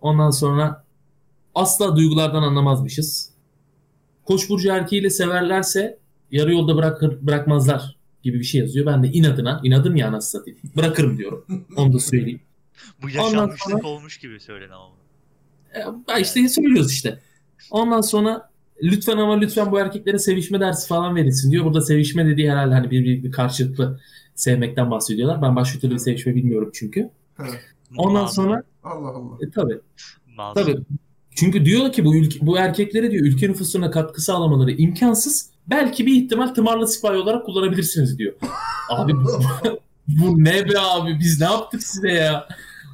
Ondan 0.00 0.30
sonra 0.30 0.84
asla 1.54 1.96
duygulardan 1.96 2.42
anlamazmışız. 2.42 3.30
Koç 4.24 4.50
burcu 4.50 4.68
erkeğiyle 4.68 5.10
severlerse 5.10 5.98
yarı 6.30 6.52
yolda 6.52 6.76
bırakır, 6.76 7.18
bırakmazlar 7.22 7.96
gibi 8.22 8.38
bir 8.38 8.44
şey 8.44 8.60
yazıyor. 8.60 8.86
Ben 8.86 9.02
de 9.02 9.08
inadına, 9.08 9.60
inadım 9.64 9.96
ya 9.96 10.08
anasını 10.08 10.40
satayım. 10.40 10.58
Bırakırım 10.76 11.18
diyorum. 11.18 11.44
Onu 11.76 11.92
da 11.92 11.98
söyleyeyim. 11.98 12.40
Bu 13.02 13.10
yaşanmışlık 13.10 13.70
sonra- 13.70 13.86
olmuş 13.86 14.18
gibi 14.18 14.40
söyledi 14.40 14.72
ama. 14.74 14.94
E, 16.16 16.20
işte 16.20 16.48
söylüyoruz 16.48 16.92
işte. 16.92 17.18
Ondan 17.70 18.00
sonra 18.00 18.50
lütfen 18.82 19.16
ama 19.16 19.38
lütfen 19.38 19.72
bu 19.72 19.78
erkeklere 19.78 20.18
sevişme 20.18 20.60
dersi 20.60 20.88
falan 20.88 21.16
verilsin 21.16 21.50
diyor. 21.50 21.64
Burada 21.64 21.80
sevişme 21.80 22.26
dediği 22.26 22.50
herhalde 22.50 22.74
hani 22.74 22.90
bir, 22.90 23.04
bir, 23.04 23.24
bir 23.24 23.32
karşılıklı 23.32 24.00
sevmekten 24.38 24.90
bahsediyorlar. 24.90 25.42
Ben 25.42 25.56
başka 25.56 25.78
türlü 25.78 25.94
bir 25.94 25.98
sevişme 25.98 26.34
bilmiyorum 26.34 26.70
çünkü. 26.74 27.10
Ondan 27.96 28.22
Mazur, 28.22 28.34
sonra 28.34 28.62
Allah 28.84 29.08
Allah. 29.08 29.36
e, 29.40 29.50
tabii 29.50 29.80
mazur. 30.36 30.60
tabii. 30.60 30.78
Çünkü 31.30 31.64
diyor 31.64 31.92
ki 31.92 32.04
bu 32.04 32.16
ülke, 32.16 32.46
bu 32.46 32.58
erkeklere 32.58 33.10
diyor 33.10 33.26
ülke 33.26 33.48
nüfusuna 33.48 33.90
katkı 33.90 34.22
sağlamaları 34.22 34.70
imkansız. 34.72 35.50
Belki 35.66 36.06
bir 36.06 36.22
ihtimal 36.22 36.46
tımarlı 36.48 36.88
sipahi 36.88 37.16
olarak 37.16 37.46
kullanabilirsiniz 37.46 38.18
diyor. 38.18 38.32
Abi 38.90 39.12
bu, 39.14 39.40
bu 40.08 40.44
ne 40.44 40.68
be 40.68 40.78
abi 40.78 41.18
biz 41.20 41.40
ne 41.40 41.46
yaptık 41.46 41.82
size 41.82 42.12
ya? 42.12 42.48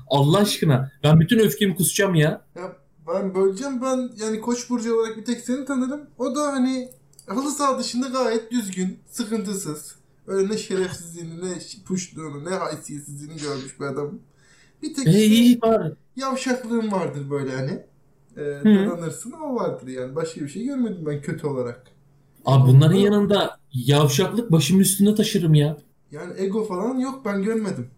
Allah 0.08 0.38
aşkına. 0.38 0.90
Ben 1.02 1.20
bütün 1.20 1.38
öfkemi 1.38 1.76
kusacağım 1.76 2.14
ya. 2.14 2.42
Ya 2.56 2.72
ben 3.08 3.34
böleceğim 3.34 3.82
ben 3.82 4.10
yani 4.24 4.40
Koç 4.40 4.70
burcu 4.70 5.00
olarak 5.00 5.16
bir 5.16 5.24
tek 5.24 5.40
seni 5.40 5.64
tanırım. 5.64 6.00
O 6.18 6.36
da 6.36 6.42
hani 6.52 6.88
halı 7.26 7.50
saha 7.50 7.78
dışında 7.78 8.08
gayet 8.08 8.52
düzgün, 8.52 8.98
sıkıntısız. 9.10 9.94
Öyle 10.26 10.52
ne 10.54 10.58
şerefsizliğini, 10.58 11.44
ne 11.44 11.58
puşluğunu, 11.86 12.44
ne 12.50 12.54
haysiyetsizliğini 12.54 13.36
görmüş 13.42 13.80
bir 13.80 13.84
adam. 13.84 14.18
Bir 14.82 14.94
tek 14.94 15.06
E, 15.06 15.24
iyi 15.26 15.60
bari. 15.60 15.92
yavşaklığın 16.16 16.92
vardır 16.92 17.30
böyle 17.30 17.56
hani. 17.56 17.82
E, 18.36 18.40
donanırsın 18.64 19.32
o 19.32 19.54
vardır 19.54 19.86
yani. 19.88 20.14
Başka 20.16 20.40
bir 20.40 20.48
şey 20.48 20.64
görmedim 20.64 21.06
ben 21.06 21.22
kötü 21.22 21.46
olarak. 21.46 21.86
Abi 22.44 22.68
bunların 22.68 22.96
yanında 22.96 23.58
yavşaklık 23.72 24.52
başımın 24.52 24.80
üstünde 24.80 25.14
taşırım 25.14 25.54
ya. 25.54 25.76
Yani 26.10 26.32
ego 26.36 26.64
falan 26.64 26.98
yok 26.98 27.24
ben 27.24 27.42
görmedim. 27.42 27.90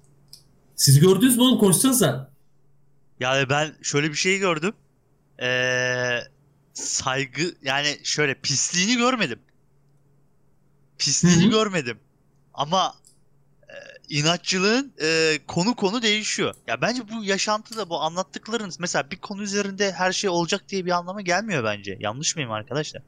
Siz 0.76 1.00
gördünüz 1.00 1.36
mü 1.36 1.42
oğlum 1.42 1.58
konuşsanıza. 1.58 2.30
Yani 3.20 3.48
ben 3.50 3.72
şöyle 3.82 4.08
bir 4.10 4.14
şey 4.14 4.38
gördüm. 4.38 4.72
Ee, 5.42 6.18
saygı 6.72 7.42
yani 7.62 7.88
şöyle 8.02 8.34
pisliğini 8.34 8.96
görmedim. 8.96 9.38
Pisliğini 10.98 11.42
Hı 11.42 11.46
hı. 11.46 11.50
görmedim. 11.50 11.98
Ama 12.56 12.94
e, 13.68 13.74
inatçılığın 14.08 14.92
e, 15.02 15.38
konu 15.46 15.76
konu 15.76 16.02
değişiyor. 16.02 16.54
Ya 16.66 16.80
bence 16.80 17.02
bu 17.08 17.24
yaşantıda 17.24 17.90
bu 17.90 18.00
anlattıklarınız 18.00 18.80
mesela 18.80 19.10
bir 19.10 19.16
konu 19.16 19.42
üzerinde 19.42 19.92
her 19.92 20.12
şey 20.12 20.30
olacak 20.30 20.68
diye 20.68 20.86
bir 20.86 20.90
anlama 20.90 21.20
gelmiyor 21.22 21.64
bence. 21.64 21.96
Yanlış 22.00 22.36
mıyım 22.36 22.50
arkadaşlar? 22.50 23.02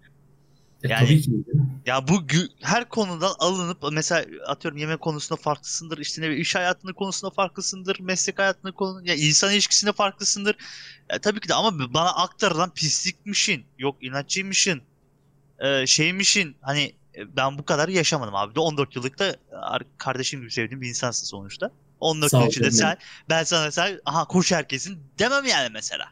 E, 0.85 0.88
Yani- 0.88 1.07
tabii 1.07 1.23
ki. 1.23 1.31
Ya 1.87 2.09
bu 2.09 2.23
her 2.61 2.88
konudan 2.88 3.33
alınıp 3.38 3.78
mesela 3.93 4.26
atıyorum 4.47 4.78
yemek 4.78 5.00
konusunda 5.00 5.40
farklısındır, 5.40 5.99
işte 5.99 6.23
ne 6.23 6.37
iş 6.37 6.55
hayatında 6.55 6.93
konusunda 6.93 7.35
farklısındır, 7.35 8.00
meslek 8.00 8.38
hayatında 8.38 8.73
konu 8.73 9.09
ya 9.09 9.14
insan 9.14 9.52
ilişkisinde 9.52 9.93
farklısındır. 9.93 10.57
Ya 11.12 11.19
tabii 11.19 11.40
ki 11.40 11.49
de 11.49 11.55
ama 11.55 11.95
bana 11.95 12.14
aktarılan 12.14 12.71
pislikmişin, 12.75 13.64
yok 13.78 13.97
inatçıymışın, 14.00 14.83
e, 15.59 15.87
şeymişin 15.87 16.57
hani 16.61 16.83
e, 16.83 16.98
ben 17.37 17.58
bu 17.58 17.64
kadar 17.64 17.88
yaşamadım 17.88 18.34
abi. 18.34 18.54
De 18.54 18.60
14 18.60 18.96
yıllık 18.96 19.18
da 19.18 19.37
ar- 19.52 19.82
kardeşim 19.98 20.40
gibi 20.40 20.50
sevdiğim 20.50 20.80
bir 20.80 20.88
insansın 20.88 21.26
sonuçta. 21.26 21.70
14 22.00 22.30
Sağ 22.30 22.40
yıl 22.40 22.48
içinde 22.48 22.70
sen 22.70 22.96
ben 23.30 23.44
sana 23.44 23.70
sen 23.70 24.00
aha 24.06 24.25
koş 24.25 24.52
herkesin 24.52 24.98
demem 25.18 25.44
yani 25.44 25.68
mesela. 25.72 26.04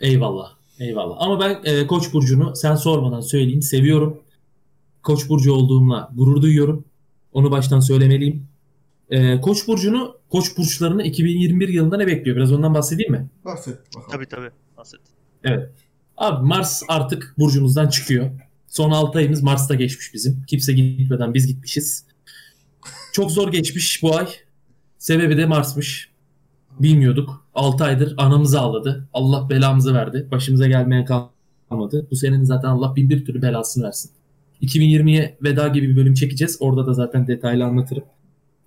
Eyvallah. 0.00 0.52
Eyvallah. 0.78 1.16
Ama 1.18 1.40
ben 1.40 1.60
e, 1.64 1.86
Koç 1.86 2.12
burcunu 2.12 2.56
sen 2.56 2.74
sormadan 2.74 3.20
söyleyeyim 3.20 3.62
seviyorum. 3.62 4.22
Koç 5.02 5.28
burcu 5.28 5.52
olduğumla 5.52 6.10
gurur 6.14 6.42
duyuyorum. 6.42 6.84
Onu 7.32 7.50
baştan 7.50 7.80
söylemeliyim. 7.80 8.48
E, 9.10 9.40
Koç 9.40 9.68
burcunu, 9.68 10.16
Koç 10.30 10.58
burçlarını 10.58 11.02
2021 11.02 11.68
yılında 11.68 11.96
ne 11.96 12.06
bekliyor? 12.06 12.36
Biraz 12.36 12.52
ondan 12.52 12.74
bahsedeyim 12.74 13.12
mi? 13.12 13.28
Bahset 13.44 13.78
bakalım. 13.96 14.10
Tabii 14.10 14.26
tabii. 14.26 14.50
Bahset. 14.76 15.00
Abi 16.16 16.46
Mars 16.46 16.82
artık 16.88 17.34
burcumuzdan 17.38 17.88
çıkıyor. 17.88 18.30
Son 18.68 18.90
6 18.90 19.18
ayımız 19.18 19.42
Mars'ta 19.42 19.74
geçmiş 19.74 20.14
bizim. 20.14 20.42
Kimse 20.46 20.72
gitmeden 20.72 21.34
biz 21.34 21.46
gitmişiz. 21.46 22.04
Çok 23.12 23.30
zor 23.30 23.52
geçmiş 23.52 24.02
bu 24.02 24.16
ay. 24.16 24.28
Sebebi 24.98 25.36
de 25.36 25.46
Mars'mış. 25.46 26.10
Bilmiyorduk. 26.80 27.46
6 27.54 27.84
aydır 27.84 28.14
anamızı 28.16 28.60
ağladı. 28.60 29.08
Allah 29.12 29.50
belamızı 29.50 29.94
verdi. 29.94 30.28
Başımıza 30.30 30.66
gelmeye 30.66 31.04
kalmadı. 31.04 32.06
Bu 32.10 32.16
senenin 32.16 32.44
zaten 32.44 32.68
Allah 32.68 32.96
bin 32.96 33.10
bir 33.10 33.24
türlü 33.24 33.42
belasını 33.42 33.84
versin. 33.84 34.10
2020'ye 34.62 35.38
veda 35.42 35.68
gibi 35.68 35.88
bir 35.88 35.96
bölüm 35.96 36.14
çekeceğiz. 36.14 36.56
Orada 36.60 36.86
da 36.86 36.94
zaten 36.94 37.26
detaylı 37.26 37.64
anlatırım. 37.64 38.04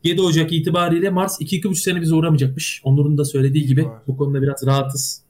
7 0.03 0.21
Ocak 0.21 0.53
itibariyle 0.53 1.09
Mars 1.09 1.41
2-2,5 1.41 1.75
sene 1.75 2.01
bize 2.01 2.15
uğramayacakmış. 2.15 2.81
Onur'un 2.83 3.17
da 3.17 3.25
söylediği 3.25 3.65
gibi 3.65 3.87
bu 4.07 4.17
konuda 4.17 4.41
biraz 4.41 4.65
rahatız. 4.65 5.23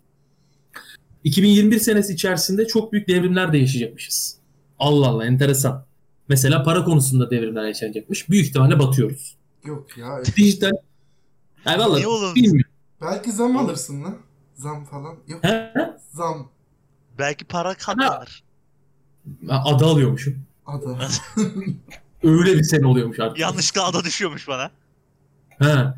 2021 1.24 1.80
senesi 1.80 2.14
içerisinde 2.14 2.68
çok 2.68 2.94
büyük 2.94 3.08
devrimler 3.08 3.54
de 3.54 3.58
yaşayacakmışız. 3.58 4.39
Allah 4.80 5.08
Allah 5.08 5.26
enteresan. 5.26 5.86
Mesela 6.30 6.64
para 6.64 6.84
konusunda 6.84 7.32
devrimler 7.32 7.64
yaşanacakmış. 7.64 8.30
Büyük 8.30 8.46
ihtimalle 8.48 8.80
batıyoruz. 8.80 9.36
Yok 9.66 9.98
ya. 9.98 10.24
Dijital. 10.38 10.72
Ay 11.66 11.80
vallahi 11.80 12.08
oğlum? 12.08 12.36
bilmiyorum. 12.36 12.72
Belki 13.02 13.32
zam 13.32 13.58
alırsın 13.58 14.04
lan. 14.04 14.18
Zam 14.56 14.86
falan. 14.86 15.16
Yok. 15.28 15.44
He? 15.44 15.74
Zam. 16.12 16.50
Belki 17.20 17.46
para 17.46 17.74
katlanır. 17.74 18.44
Adı 19.50 19.86
alıyormuşum. 19.86 20.36
Ada. 20.66 20.98
Öyle 22.24 22.54
bir 22.58 22.64
sene 22.64 22.86
oluyormuş 22.88 23.20
artık. 23.20 23.40
Yanlışlıkla 23.40 23.86
ada 23.88 24.04
düşüyormuş 24.04 24.48
bana. 24.48 24.72
He. 25.50 25.94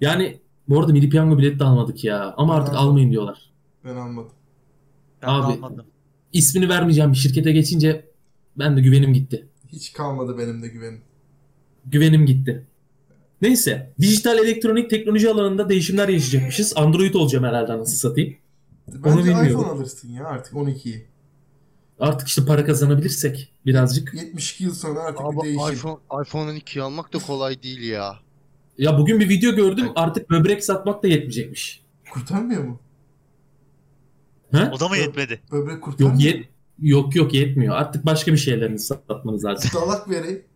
Yani 0.00 0.40
bu 0.68 0.80
arada 0.80 0.92
milli 0.92 1.08
piyango 1.10 1.38
bileti 1.38 1.58
de 1.58 1.64
almadık 1.64 2.04
ya. 2.04 2.34
Ama 2.36 2.54
artık 2.56 2.74
Ha. 2.74 2.78
almayın 2.78 3.10
diyorlar. 3.10 3.50
ben 3.84 3.96
almadım. 3.96 4.32
Ben 5.22 5.26
Abi. 5.28 5.52
almadım. 5.52 5.86
İsmini 6.32 6.68
vermeyeceğim 6.68 7.12
bir 7.12 7.16
şirkete 7.16 7.52
geçince 7.52 8.06
ben 8.58 8.76
de 8.76 8.80
güvenim 8.80 9.14
gitti. 9.14 9.46
Hiç 9.68 9.92
kalmadı 9.92 10.38
benim 10.38 10.62
de 10.62 10.68
güvenim. 10.68 11.00
Güvenim 11.86 12.26
gitti. 12.26 12.66
Neyse. 13.42 13.92
Dijital 14.00 14.38
elektronik 14.38 14.90
teknoloji 14.90 15.30
alanında 15.30 15.68
değişimler 15.68 16.08
yaşayacakmışız. 16.08 16.72
Android 16.76 17.14
olacağım 17.14 17.44
herhalde 17.44 17.78
nasıl 17.78 17.96
satayım. 17.96 18.36
Bence 18.88 19.18
bilmiyorum. 19.18 19.46
iPhone 19.50 19.66
alırsın 19.66 20.12
ya 20.12 20.26
artık 20.26 20.52
12'yi. 20.54 21.06
Artık 22.00 22.28
işte 22.28 22.44
para 22.46 22.64
kazanabilirsek 22.64 23.52
birazcık. 23.66 24.14
72 24.14 24.64
yıl 24.64 24.74
sonra 24.74 25.00
artık 25.00 25.20
Abi 25.20 25.36
bir 25.36 25.42
değişim. 25.42 25.74
iPhone, 25.74 25.98
iPhone 26.22 26.50
12 26.50 26.82
almak 26.82 27.12
da 27.12 27.18
kolay 27.18 27.62
değil 27.62 27.82
ya. 27.82 28.18
Ya 28.78 28.98
bugün 28.98 29.20
bir 29.20 29.28
video 29.28 29.54
gördüm 29.54 29.88
artık 29.96 30.30
böbrek 30.30 30.64
satmak 30.64 31.02
da 31.02 31.08
yetmeyecekmiş. 31.08 31.82
Kurtarmıyor 32.10 32.64
mu? 32.64 32.80
He? 34.50 34.70
O 34.70 34.80
da 34.80 34.88
mı 34.88 34.96
yetmedi? 34.96 35.40
Böbrek 35.52 35.82
kurtarmıyor 35.82 36.12
Yok 36.12 36.22
yet 36.24 36.48
yok 36.82 37.16
yok 37.16 37.34
yetmiyor. 37.34 37.74
Artık 37.74 38.06
başka 38.06 38.32
bir 38.32 38.36
şeylerini 38.36 38.78
satmanız 38.78 39.44
lazım. 39.44 39.70
Dalak 39.80 40.10
veri. 40.10 40.46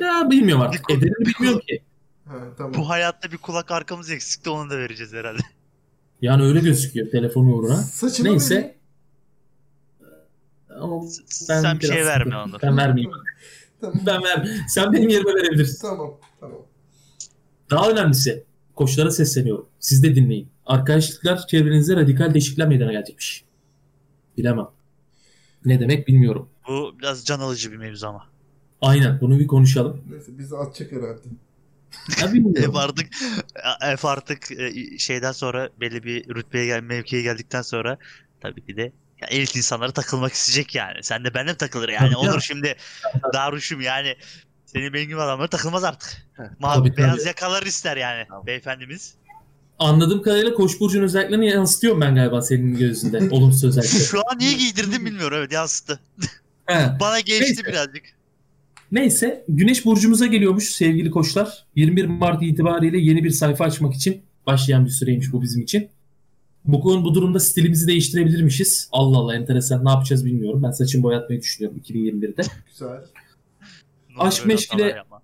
Ya 0.00 0.30
bilmiyorum 0.30 0.62
artık. 0.62 0.88
Bir 0.88 1.00
bilmiyorum 1.02 1.60
ki. 1.68 1.82
Ha 2.24 2.36
tamam. 2.58 2.74
Bu 2.74 2.88
hayatta 2.88 3.32
bir 3.32 3.36
kulak 3.36 3.70
arkamız 3.70 4.10
eksikti 4.10 4.50
onu 4.50 4.70
da 4.70 4.78
vereceğiz 4.78 5.12
herhalde. 5.12 5.42
Yani 6.22 6.42
öyle 6.42 6.60
gözüküyor 6.60 7.10
telefonu 7.10 7.54
uğruna. 7.54 7.76
Saçına 7.76 8.28
Neyse. 8.28 8.76
Ama 10.80 11.02
Sen 11.26 11.80
bir 11.80 11.86
şey 11.86 12.06
verme. 12.06 12.36
Onur. 12.36 12.58
Ben 12.62 12.76
vermeyeyim. 12.76 13.12
Tamam. 13.80 14.00
Ben 14.06 14.22
ver. 14.22 14.48
Sen 14.68 14.92
benim 14.92 15.08
yerime 15.08 15.34
verebilirsin. 15.34 15.88
Tamam. 15.88 16.14
Tamam. 16.40 16.58
Daha 17.70 17.90
önemlisi 17.90 18.44
koçlara 18.74 19.10
sesleniyorum. 19.10 19.66
Siz 19.80 20.02
de 20.02 20.14
dinleyin. 20.14 20.48
Arkadaşlıklar 20.66 21.46
çevrenizde 21.46 21.96
radikal 21.96 22.34
değişiklikler 22.34 22.68
meydana 22.68 22.92
gelecekmiş. 22.92 23.44
Bilemem. 24.38 24.66
Ne 25.64 25.80
demek 25.80 26.08
bilmiyorum. 26.08 26.48
Bu 26.68 26.94
biraz 26.98 27.24
can 27.24 27.40
alıcı 27.40 27.72
bir 27.72 27.76
mevzu 27.76 28.06
ama. 28.06 28.26
Aynen 28.80 29.20
bunu 29.20 29.38
bir 29.38 29.46
konuşalım. 29.46 30.00
Neyse 30.10 30.38
bizi 30.38 30.56
atacak 30.56 30.92
herhalde. 30.92 31.20
Bilmiyorum. 32.34 32.72
F 32.72 32.78
artık 32.78 33.08
F 34.00 34.08
artık 34.08 34.52
e, 34.52 34.98
şeyden 34.98 35.32
sonra 35.32 35.70
belli 35.80 36.02
bir 36.02 36.34
rütbeye 36.34 36.66
gel 36.66 36.82
mevkiye 36.82 37.22
geldikten 37.22 37.62
sonra 37.62 37.98
tabii 38.40 38.66
ki 38.66 38.76
de 38.76 38.92
ya 39.20 39.28
elit 39.30 39.56
insanlara 39.56 39.92
takılmak 39.92 40.32
isteyecek 40.32 40.74
yani. 40.74 41.02
Sen 41.02 41.24
de 41.24 41.34
benimle 41.34 41.56
takılır 41.56 41.88
yani. 41.88 42.12
Tabii 42.14 42.24
ya. 42.24 42.32
Olur 42.32 42.40
şimdi 42.40 42.76
daruşum 43.34 43.80
yani. 43.80 44.16
Senin 44.66 44.92
benim 44.92 45.08
gibi 45.08 45.20
adamlar 45.20 45.46
takılmaz 45.46 45.84
artık. 45.84 46.26
Mavi 46.58 46.88
tabii, 46.88 46.96
beyaz 46.96 47.16
tabii. 47.16 47.28
yakalar 47.28 47.62
ister 47.62 47.96
yani 47.96 48.24
Tamam. 48.28 48.46
beyefendimiz. 48.46 49.14
Anladığım 49.78 50.22
kadarıyla 50.22 50.54
Koç 50.54 50.80
burcunun 50.80 51.04
özelliklerini 51.04 51.48
yansıtıyorum 51.48 52.00
ben 52.00 52.14
galiba 52.14 52.42
senin 52.42 52.76
gözünde. 52.76 53.28
Olumsuz 53.30 53.64
özellikleri. 53.64 54.02
Şu 54.04 54.18
an 54.18 54.38
niye 54.38 54.52
giydirdim 54.52 55.06
bilmiyorum 55.06 55.36
evet 55.40 55.52
yansıttı. 55.52 56.00
He. 56.66 56.86
Bana 57.00 57.20
geçti 57.20 57.44
Neyse. 57.44 57.64
birazcık. 57.66 58.02
Neyse 58.92 59.44
Güneş 59.48 59.84
burcumuza 59.84 60.26
geliyormuş 60.26 60.64
sevgili 60.64 61.10
koçlar. 61.10 61.66
21 61.76 62.04
Mart 62.04 62.42
itibariyle 62.42 62.98
yeni 62.98 63.24
bir 63.24 63.30
sayfa 63.30 63.64
açmak 63.64 63.94
için 63.94 64.22
başlayan 64.46 64.84
bir 64.84 64.90
süreymiş 64.90 65.32
bu 65.32 65.42
bizim 65.42 65.62
için. 65.62 65.88
Bu 66.64 66.80
konu 66.80 67.04
bu 67.04 67.14
durumda 67.14 67.40
stilimizi 67.40 67.86
değiştirebilirmişiz. 67.86 68.88
Allah 68.92 69.18
Allah 69.18 69.36
enteresan 69.36 69.84
ne 69.84 69.90
yapacağız 69.90 70.24
bilmiyorum. 70.24 70.62
Ben 70.62 70.70
saçımı 70.70 71.02
boyatmayı 71.04 71.40
düşünüyorum 71.40 71.80
2021'de. 71.88 72.42
Güzel. 72.70 73.00
Aşk 74.18 74.46
meşgile- 74.46 74.96
yapma. 74.96 75.21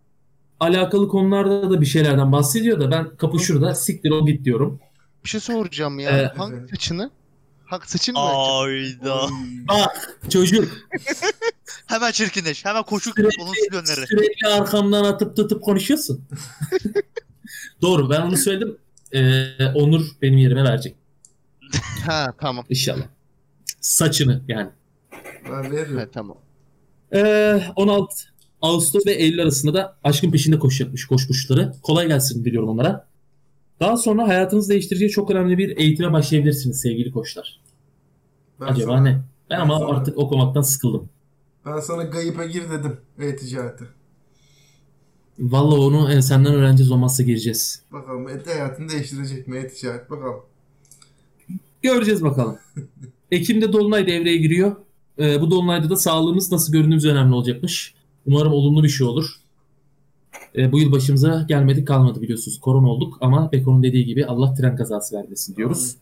Alakalı 0.60 1.08
konularda 1.08 1.70
da 1.70 1.80
bir 1.80 1.86
şeylerden 1.86 2.32
bahsediyor 2.32 2.80
da 2.80 2.90
ben 2.90 3.16
kapı 3.16 3.38
şurada 3.38 3.74
siktir 3.74 4.10
o 4.10 4.26
git 4.26 4.44
diyorum. 4.44 4.80
Bir 5.24 5.28
şey 5.28 5.40
soracağım 5.40 5.98
ya. 5.98 6.10
Ee, 6.10 6.32
Hangi 6.36 6.68
saçını? 6.70 7.10
Hak 7.64 7.90
saçın 7.90 8.14
mı? 8.14 8.20
Ayda. 8.20 9.20
Bak 9.68 10.18
çocuk 10.30 10.68
Hemen 11.86 12.10
çirkinleş. 12.12 12.64
Hemen 12.64 12.82
koşuk 12.82 13.16
Sürekli- 13.16 13.42
onun 13.42 13.52
silönleri. 13.54 14.06
sürekli 14.06 14.48
arkamdan 14.48 15.04
atıp 15.04 15.36
tutup 15.36 15.62
konuşuyorsun. 15.62 16.24
Doğru 17.82 18.10
ben 18.10 18.20
onu 18.20 18.36
söyledim. 18.36 18.78
Ee, 19.12 19.66
Onur 19.74 20.06
benim 20.22 20.38
yerime 20.38 20.64
verecek 20.64 20.96
Ha 22.06 22.32
tamam. 22.40 22.64
inşallah. 22.68 23.04
Saçını 23.80 24.42
yani. 24.48 24.70
Ben 25.52 25.70
veririm. 25.70 25.98
Evet 25.98 26.12
tamam. 26.12 26.36
Ee, 27.14 27.62
16 27.76 28.14
Ağustos 28.62 29.06
ve 29.06 29.12
Eylül 29.12 29.42
arasında 29.42 29.74
da 29.74 29.98
aşkın 30.04 30.30
peşinde 30.30 30.58
koşacakmış 30.58 31.06
koşmuşları. 31.06 31.72
Kolay 31.82 32.06
gelsin 32.08 32.44
diliyorum 32.44 32.68
onlara. 32.68 33.08
Daha 33.80 33.96
sonra 33.96 34.28
hayatınızı 34.28 34.68
değiştireceği 34.70 35.10
çok 35.10 35.30
önemli 35.30 35.58
bir 35.58 35.76
eğitime 35.76 36.12
başlayabilirsiniz 36.12 36.80
sevgili 36.80 37.10
koçlar. 37.12 37.60
Ben 38.60 38.66
Acaba 38.66 38.90
sana, 38.90 39.00
ne? 39.02 39.10
Ben 39.10 39.22
ben 39.50 39.60
ama 39.60 39.78
sana- 39.78 39.88
artık 39.88 40.18
okumaktan 40.18 40.62
sıkıldım. 40.62 41.08
Ben 41.66 41.80
sana 41.80 42.02
gayıpa 42.02 42.44
gir 42.44 42.62
dedim. 42.70 42.96
E-ticarete. 43.18 43.84
Vallahi 45.38 45.80
onu 45.80 46.12
e, 46.12 46.22
senden 46.22 46.54
öğreneceğiz 46.54 46.90
olmazsa 46.92 47.22
gireceğiz. 47.22 47.82
Bakalım 47.92 48.28
et 48.28 48.46
hayatını 48.46 48.88
değiştirecek 48.88 49.48
mi 49.48 49.56
e-ticaret 49.58 50.10
bakalım. 50.10 50.40
Göreceğiz 51.82 52.22
bakalım. 52.24 52.58
Ekim'de 53.30 53.72
Dolunay 53.72 54.06
devreye 54.06 54.36
giriyor. 54.36 54.76
Ee, 55.18 55.40
bu 55.40 55.50
Dolunay'da 55.50 55.90
da 55.90 55.96
sağlığımız 55.96 56.52
nasıl 56.52 56.72
göründüğümüz 56.72 57.04
önemli 57.06 57.34
olacakmış. 57.34 57.94
Umarım 58.28 58.52
olumlu 58.52 58.84
bir 58.84 58.88
şey 58.88 59.06
olur. 59.06 59.26
Ee, 60.56 60.72
bu 60.72 60.78
yıl 60.78 60.92
başımıza 60.92 61.44
gelmedik 61.48 61.88
kalmadı 61.88 62.22
biliyorsunuz. 62.22 62.60
Korona 62.60 62.88
olduk 62.88 63.18
ama 63.20 63.52
Beko'nun 63.52 63.82
dediği 63.82 64.04
gibi 64.04 64.26
Allah 64.26 64.54
tren 64.54 64.76
kazası 64.76 65.16
vermesin 65.16 65.56
diyoruz. 65.56 65.96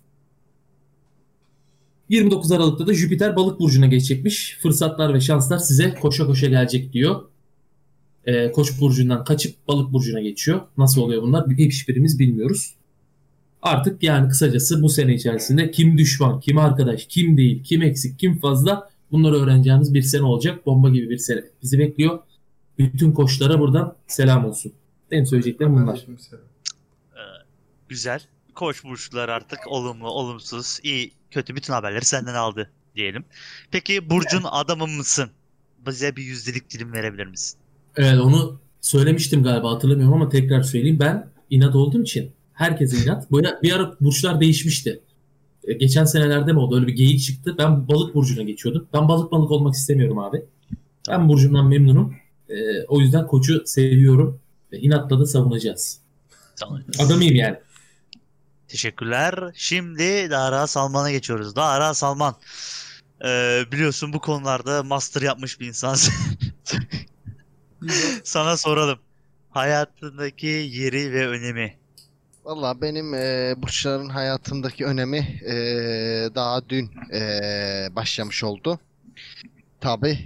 29 2.09 2.53
Aralık'ta 2.53 2.87
da 2.87 2.95
Jüpiter 2.95 3.37
balık 3.37 3.61
burcuna 3.61 3.87
geçecekmiş. 3.87 4.59
Fırsatlar 4.63 5.15
ve 5.15 5.21
şanslar 5.21 5.59
size 5.59 5.95
koşa 5.95 6.27
koşa 6.27 6.47
gelecek 6.47 6.93
diyor. 6.93 7.23
Ee, 8.25 8.53
Koç 8.53 8.81
burcundan 8.81 9.25
kaçıp 9.25 9.69
balık 9.69 9.93
burcuna 9.93 10.21
geçiyor. 10.21 10.61
Nasıl 10.79 11.01
oluyor 11.01 11.23
bunlar? 11.23 11.49
Hiçbirimiz 11.49 12.19
bilmiyoruz. 12.19 12.75
Artık 13.63 14.03
yani 14.03 14.29
kısacası 14.29 14.83
bu 14.83 14.89
sene 14.89 15.15
içerisinde 15.15 15.71
kim 15.71 15.99
düşman, 15.99 16.41
kim 16.41 16.59
arkadaş, 16.59 17.07
kim 17.07 17.37
değil, 17.37 17.63
kim 17.65 17.83
eksik, 17.83 18.19
kim 18.19 18.39
fazla 18.39 18.96
bunları 19.13 19.37
öğreneceğimiz 19.37 19.95
bir 19.95 20.03
sene 20.03 20.23
olacak. 20.23 20.67
Bomba 20.67 20.89
gibi 20.89 21.11
bir 21.11 21.19
sene 21.19 21.45
bizi 21.63 21.79
bekliyor. 21.79 22.19
Bütün 22.79 23.13
koçlara 23.13 23.61
buradan 23.61 23.97
selam 24.07 24.45
olsun. 24.45 24.73
Benim 25.11 25.27
söyleyeceklerim 25.27 25.75
bunlar. 25.75 25.93
Aleykümselam. 25.93 26.43
Güzel. 27.89 28.21
Koç 28.55 28.85
burçlar 28.85 29.29
artık 29.29 29.59
olumlu, 29.67 30.09
olumsuz, 30.09 30.79
iyi, 30.83 31.13
kötü 31.31 31.57
bütün 31.57 31.73
haberleri 31.73 32.05
senden 32.05 32.35
aldı 32.35 32.71
diyelim. 32.95 33.25
Peki 33.71 34.11
Burcun 34.11 34.43
adamı 34.45 34.87
mısın? 34.87 35.31
Bize 35.87 36.17
bir 36.17 36.23
yüzdelik 36.23 36.71
dilim 36.71 36.93
verebilir 36.93 37.27
misin? 37.27 37.59
Evet 37.97 38.21
onu 38.21 38.61
söylemiştim 38.81 39.43
galiba 39.43 39.71
hatırlamıyorum 39.75 40.15
ama 40.15 40.29
tekrar 40.29 40.63
söyleyeyim. 40.63 40.99
Ben 41.01 41.29
inat 41.51 41.75
olduğum 41.75 42.03
için 42.03 42.33
herkese 42.53 42.97
inat. 43.05 43.27
Ara- 43.33 43.63
bir 43.63 43.73
ara 43.73 43.97
burçlar 44.01 44.41
değişmişti. 44.41 45.01
E, 45.67 45.73
Geçen 45.73 46.05
senelerde 46.05 46.53
mi 46.53 46.59
oldu? 46.59 46.77
Öyle 46.77 46.87
bir 46.87 46.93
geyik 46.93 47.21
çıktı. 47.21 47.55
Ben 47.59 47.89
balık 47.89 48.15
burcuna 48.15 48.43
geçiyordum. 48.43 48.89
Ben 48.93 49.09
balık 49.09 49.33
balık 49.33 49.51
olmak 49.51 49.75
istemiyorum 49.75 50.19
abi. 50.19 50.45
Ben 51.09 51.29
burcumdan 51.29 51.67
memnunum. 51.67 52.17
E, 52.49 52.85
o 52.89 53.01
yüzden 53.01 53.27
koçu 53.27 53.63
seviyorum. 53.67 54.41
Ve 54.73 54.79
inatla 54.79 55.21
da 55.21 55.27
savunacağız. 55.27 56.01
Tamam. 56.57 56.81
Adamıyım 56.99 57.37
yani. 57.37 57.57
Teşekkürler. 58.69 59.35
Şimdi 59.55 60.31
Dara 60.31 60.67
Salman'a 60.67 61.11
geçiyoruz. 61.11 61.57
Dara 61.57 61.95
Salman. 61.95 62.35
Ee, 63.25 63.65
biliyorsun 63.73 64.13
bu 64.13 64.21
konularda 64.21 64.83
master 64.83 65.23
yapmış 65.23 65.61
bir 65.61 65.67
insansın. 65.67 66.15
Sana 68.25 68.57
soralım. 68.57 68.99
Hayatındaki 69.51 70.47
yeri 70.47 71.13
ve 71.13 71.29
önemi. 71.29 71.77
Valla 72.47 72.81
benim 72.81 73.15
e, 73.15 73.55
burçların 73.57 74.09
hayatımdaki 74.09 74.87
önemi 74.87 75.19
e, 75.47 75.55
daha 76.35 76.69
dün 76.69 76.91
e, 77.13 77.21
başlamış 77.97 78.45
oldu. 78.45 78.79
Tabi 79.81 80.19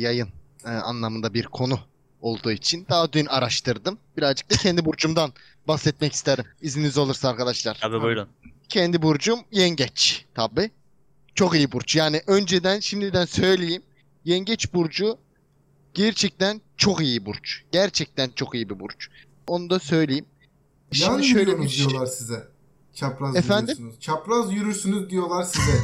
yayın 0.00 0.28
e, 0.64 0.68
anlamında 0.68 1.34
bir 1.34 1.44
konu 1.44 1.78
olduğu 2.20 2.50
için 2.50 2.86
daha 2.88 3.12
dün 3.12 3.26
araştırdım. 3.26 3.98
Birazcık 4.16 4.50
da 4.50 4.54
kendi 4.56 4.84
burcumdan 4.84 5.32
bahsetmek 5.68 6.12
isterim. 6.12 6.44
İzniniz 6.60 6.98
olursa 6.98 7.28
arkadaşlar. 7.28 7.78
Tabii 7.80 8.02
buyurun. 8.02 8.28
Kendi 8.68 9.02
burcum 9.02 9.40
yengeç 9.52 10.24
tabi. 10.34 10.70
Çok 11.34 11.54
iyi 11.54 11.72
burç. 11.72 11.96
Yani 11.96 12.22
önceden 12.26 12.80
şimdiden 12.80 13.24
söyleyeyim. 13.24 13.82
Yengeç 14.24 14.74
burcu 14.74 15.18
gerçekten 15.94 16.60
çok 16.76 17.00
iyi 17.00 17.26
burç. 17.26 17.62
Gerçekten 17.72 18.30
çok 18.30 18.54
iyi 18.54 18.70
bir 18.70 18.80
burç. 18.80 19.08
Onu 19.46 19.70
da 19.70 19.78
söyleyeyim. 19.78 20.26
Yan 20.92 21.10
Şimdi 21.12 21.24
şöyle 21.26 21.60
bir 21.60 21.68
şey. 21.68 21.88
diyorlar 21.88 22.06
size. 22.06 22.48
Çapraz 22.94 23.36
Efendim? 23.36 23.68
yürüyorsunuz. 23.68 24.00
Çapraz 24.00 24.52
yürürsünüz 24.52 25.10
diyorlar 25.10 25.42
size. 25.42 25.72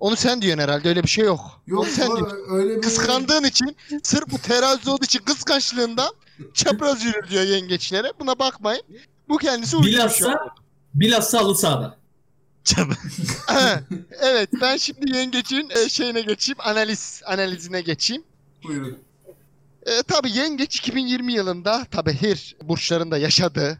Onu 0.00 0.16
sen 0.16 0.42
diyorsun 0.42 0.62
herhalde 0.62 0.88
öyle 0.88 1.02
bir 1.02 1.08
şey 1.08 1.24
yok. 1.24 1.62
Yok 1.66 1.80
Onu 1.80 1.90
sen 1.90 2.16
diyorsun. 2.16 2.38
öyle 2.50 2.76
bir... 2.76 2.82
Kıskandığın 2.82 3.44
için 3.44 3.76
sırf 4.02 4.30
bu 4.30 4.38
terazi 4.38 4.90
olduğu 4.90 5.04
için 5.04 5.18
kıskançlığından 5.18 6.14
çapraz 6.54 7.04
yürür 7.04 7.28
diyor 7.28 7.42
yengeçlere. 7.42 8.12
Buna 8.20 8.38
bakmayın. 8.38 8.82
Bu 9.28 9.36
kendisi 9.38 9.76
uydurmuş. 9.76 9.94
Bilhassa, 9.94 10.54
bilhassa 10.94 11.38
halı 11.38 11.54
sahada. 11.56 11.96
evet 14.20 14.48
ben 14.60 14.76
şimdi 14.76 15.16
yengeçin 15.16 15.70
e, 15.70 15.88
şeyine 15.88 16.20
geçeyim. 16.20 16.58
Analiz 16.60 17.22
analizine 17.26 17.80
geçeyim. 17.80 18.22
Buyurun. 18.64 18.98
E, 19.86 20.02
tabii 20.02 20.30
yengeç 20.30 20.76
2020 20.76 21.32
yılında 21.32 21.86
tabii 21.90 22.12
her 22.12 22.56
burçlarında 22.62 23.18
yaşadığı 23.18 23.78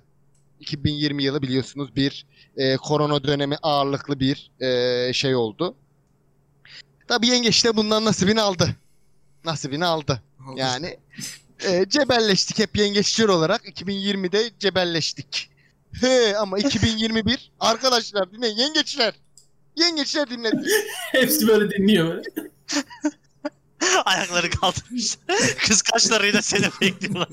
2020 0.65 1.25
yılı 1.25 1.43
biliyorsunuz 1.43 1.97
bir 1.97 2.27
e, 2.57 2.77
korona 2.77 3.25
dönemi 3.25 3.57
ağırlıklı 3.63 4.21
bir 4.21 4.51
e, 4.61 5.13
şey 5.13 5.35
oldu. 5.35 5.75
Tabii 7.09 7.27
yengeç 7.27 7.65
de 7.65 7.77
bundan 7.77 8.05
nasibini 8.05 8.41
aldı. 8.41 8.77
Nasibini 9.45 9.85
aldı. 9.85 10.23
Yani 10.57 10.99
e, 11.65 11.89
cebelleştik 11.89 12.59
hep 12.59 12.77
yengeçler 12.77 13.29
olarak 13.29 13.65
2020'de 13.69 14.51
cebelleştik. 14.59 15.51
He 16.01 16.37
ama 16.39 16.59
2021 16.59 17.53
arkadaşlar 17.61 18.33
dinleyin 18.33 18.57
yengeçler. 18.57 19.15
Yengeçler 19.77 20.31
dinleyin. 20.31 20.67
Hepsi 21.13 21.49
böyle 21.49 21.71
dinliyor 21.71 22.09
böyle. 22.09 22.51
Ayakları 24.05 24.51
kaldırmış. 24.51 25.19
Kıskaçlarıyla 25.59 26.43
seni 26.43 26.67
bekliyorlar. 26.81 27.29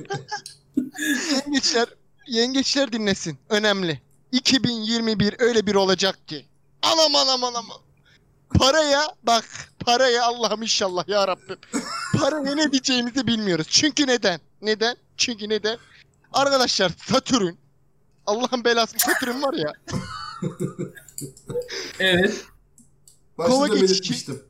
yengeçler 1.32 1.88
yengeçler 2.28 2.92
dinlesin. 2.92 3.40
Önemli. 3.50 4.02
2021 4.32 5.36
öyle 5.40 5.68
bir 5.68 5.76
olacak 5.76 6.28
ki. 6.28 6.46
Anam 6.82 7.16
anam 7.16 7.44
anam. 7.44 7.66
Paraya 8.60 9.08
bak 9.24 9.46
paraya 9.80 10.26
Allah'ım 10.26 10.62
inşallah 10.62 11.08
ya 11.08 11.28
Rabbim. 11.28 11.58
Paraya 12.18 12.56
ne 12.56 12.72
diyeceğimizi 12.72 13.28
bilmiyoruz. 13.28 13.68
Çünkü 13.70 14.08
neden? 14.08 14.42
Neden? 14.62 14.96
Çünkü 15.18 15.50
neden? 15.50 15.78
Arkadaşlar 16.34 16.92
Satürn 17.10 17.54
Allah'ın 18.26 18.64
belası 18.64 19.00
Satürn 19.00 19.42
var 19.42 19.54
ya. 19.54 19.74
Evet. 22.00 22.46
Başta 23.38 23.62
da 23.62 23.72
belirtmiştim. 23.72 24.44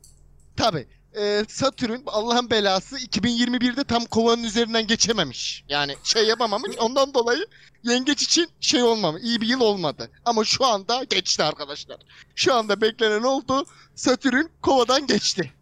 Tabi. 0.56 0.88
Ee, 1.18 1.44
Satürn 1.48 2.00
Allah'ın 2.06 2.50
belası 2.50 2.96
2021'de 2.98 3.84
tam 3.84 4.04
kovanın 4.04 4.42
üzerinden 4.42 4.86
geçememiş. 4.86 5.64
Yani 5.68 5.96
şey 6.04 6.26
yapamamış. 6.26 6.76
Ondan 6.78 7.14
dolayı 7.14 7.46
yengeç 7.82 8.22
için 8.22 8.48
şey 8.60 8.82
olmamış. 8.82 9.22
iyi 9.22 9.40
bir 9.40 9.46
yıl 9.46 9.60
olmadı. 9.60 10.10
Ama 10.24 10.44
şu 10.44 10.64
anda 10.64 11.04
geçti 11.04 11.42
arkadaşlar. 11.42 11.96
Şu 12.34 12.54
anda 12.54 12.80
beklenen 12.80 13.22
oldu. 13.22 13.64
Satürn 13.94 14.44
kovadan 14.62 15.06
geçti. 15.06 15.52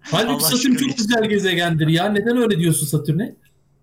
Halbuki 0.00 0.44
Satürn 0.44 0.74
çok 0.74 0.96
güzel 0.96 1.24
gezegendir 1.24 1.88
ya. 1.88 2.08
Neden 2.08 2.36
öyle 2.36 2.58
diyorsun 2.58 2.86
Satürn'e? 2.86 3.34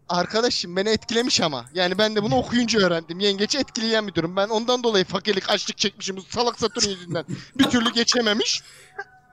Arkadaşım 0.10 0.76
beni 0.76 0.90
etkilemiş 0.90 1.42
ama. 1.42 1.66
Yani 1.74 1.98
ben 1.98 2.16
de 2.16 2.24
bunu 2.24 2.36
okuyunca 2.36 2.80
öğrendim. 2.80 3.20
Yengeç'i 3.20 3.58
etkileyen 3.58 4.08
bir 4.08 4.14
durum. 4.14 4.36
Ben 4.36 4.48
ondan 4.48 4.84
dolayı 4.84 5.06
fakirlik, 5.06 5.50
açlık 5.50 5.78
çekmişim. 5.78 6.18
Bu 6.18 6.22
salak 6.22 6.60
Satürn 6.60 6.90
yüzünden. 6.90 7.26
Bir 7.58 7.64
türlü 7.64 7.94
geçememiş. 7.94 8.62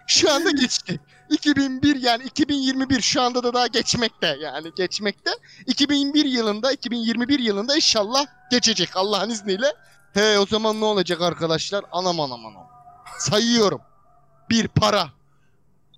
Şu 0.07 0.33
anda 0.33 0.51
geçti. 0.51 1.01
2001 1.31 2.03
yani 2.03 2.25
2021 2.25 3.01
şu 3.01 3.23
anda 3.23 3.42
da 3.42 3.55
daha 3.55 3.66
geçmekte 3.66 4.37
yani 4.40 4.73
geçmekte. 4.77 5.31
2001 5.66 6.25
yılında 6.25 6.73
2021 6.73 7.38
yılında 7.38 7.77
inşallah 7.77 8.27
geçecek 8.51 8.97
Allah'ın 8.97 9.31
izniyle. 9.31 9.75
He 10.14 10.38
o 10.38 10.47
zaman 10.47 10.81
ne 10.81 10.85
olacak 10.85 11.21
arkadaşlar? 11.21 11.85
Anam 11.92 12.21
anam 12.21 12.47
anam. 12.47 12.66
Sayıyorum. 13.19 13.81
Bir 14.51 14.69
para. 14.69 15.09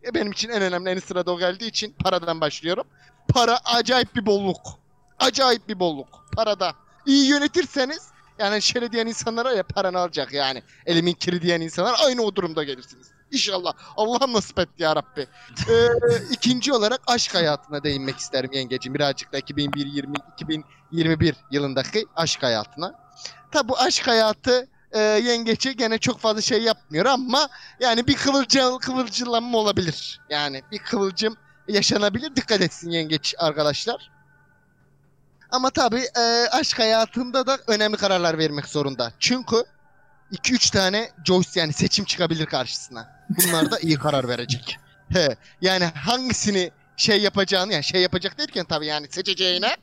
E, 0.06 0.14
benim 0.14 0.32
için 0.32 0.48
en 0.48 0.62
önemli 0.62 0.90
en 0.90 0.98
sırada 0.98 1.32
o 1.32 1.38
geldiği 1.38 1.68
için 1.68 1.94
paradan 2.04 2.40
başlıyorum. 2.40 2.84
Para 3.28 3.58
acayip 3.64 4.16
bir 4.16 4.26
bolluk. 4.26 4.78
Acayip 5.18 5.68
bir 5.68 5.78
bolluk. 5.80 6.26
Parada. 6.36 6.74
İyi 7.06 7.28
yönetirseniz 7.28 8.08
yani 8.38 8.62
şöyle 8.62 8.92
diyen 8.92 9.06
insanlara 9.06 9.52
ya 9.52 9.62
paranı 9.62 9.98
alacak 9.98 10.32
yani. 10.32 10.62
Elimin 10.86 11.12
kiri 11.12 11.42
diyen 11.42 11.60
insanlar 11.60 11.96
aynı 12.06 12.22
o 12.22 12.36
durumda 12.36 12.64
gelirsiniz. 12.64 13.17
İnşallah. 13.32 13.72
Allah'ım 13.96 14.32
nasip 14.32 14.58
et 14.58 14.68
ya 14.78 14.96
Rabbi. 14.96 15.26
Ee, 15.68 15.88
ikinci 16.30 16.72
olarak 16.72 17.00
aşk 17.06 17.34
hayatına 17.34 17.82
değinmek 17.82 18.16
isterim 18.18 18.50
yengeciğim. 18.52 18.94
Birazcık 18.94 19.32
da 19.32 19.38
2021 19.38 21.34
yılındaki 21.50 22.06
aşk 22.16 22.42
hayatına. 22.42 22.94
Tabi 23.52 23.68
bu 23.68 23.78
aşk 23.78 24.06
hayatı 24.06 24.68
e, 24.92 25.00
yengeci 25.00 25.76
gene 25.76 25.98
çok 25.98 26.18
fazla 26.18 26.40
şey 26.40 26.62
yapmıyor 26.62 27.06
ama 27.06 27.48
yani 27.80 28.06
bir 28.06 28.16
kıvılcım, 28.16 28.78
kıvılcılanma 28.78 29.58
olabilir. 29.58 30.20
Yani 30.30 30.62
bir 30.72 30.78
kıvılcım 30.78 31.36
yaşanabilir. 31.68 32.36
Dikkat 32.36 32.60
etsin 32.60 32.90
yengeç 32.90 33.34
arkadaşlar. 33.38 34.10
Ama 35.50 35.70
tabii 35.70 36.04
e, 36.18 36.48
aşk 36.52 36.78
hayatında 36.78 37.46
da 37.46 37.58
önemli 37.66 37.96
kararlar 37.96 38.38
vermek 38.38 38.66
zorunda. 38.66 39.12
Çünkü 39.18 39.56
2-3 40.32 40.72
tane 40.72 41.10
Joyce 41.24 41.60
yani 41.60 41.72
seçim 41.72 42.04
çıkabilir 42.04 42.46
karşısına. 42.46 43.18
Bunlar 43.28 43.70
da 43.70 43.78
iyi 43.78 43.96
karar 43.96 44.28
verecek. 44.28 44.78
He, 45.12 45.36
yani 45.60 45.84
hangisini 45.84 46.70
şey 46.96 47.20
yapacağını 47.20 47.72
yani 47.72 47.84
şey 47.84 48.02
yapacak 48.02 48.38
derken 48.38 48.64
tabii 48.64 48.86
yani 48.86 49.06
seçeceğine 49.10 49.76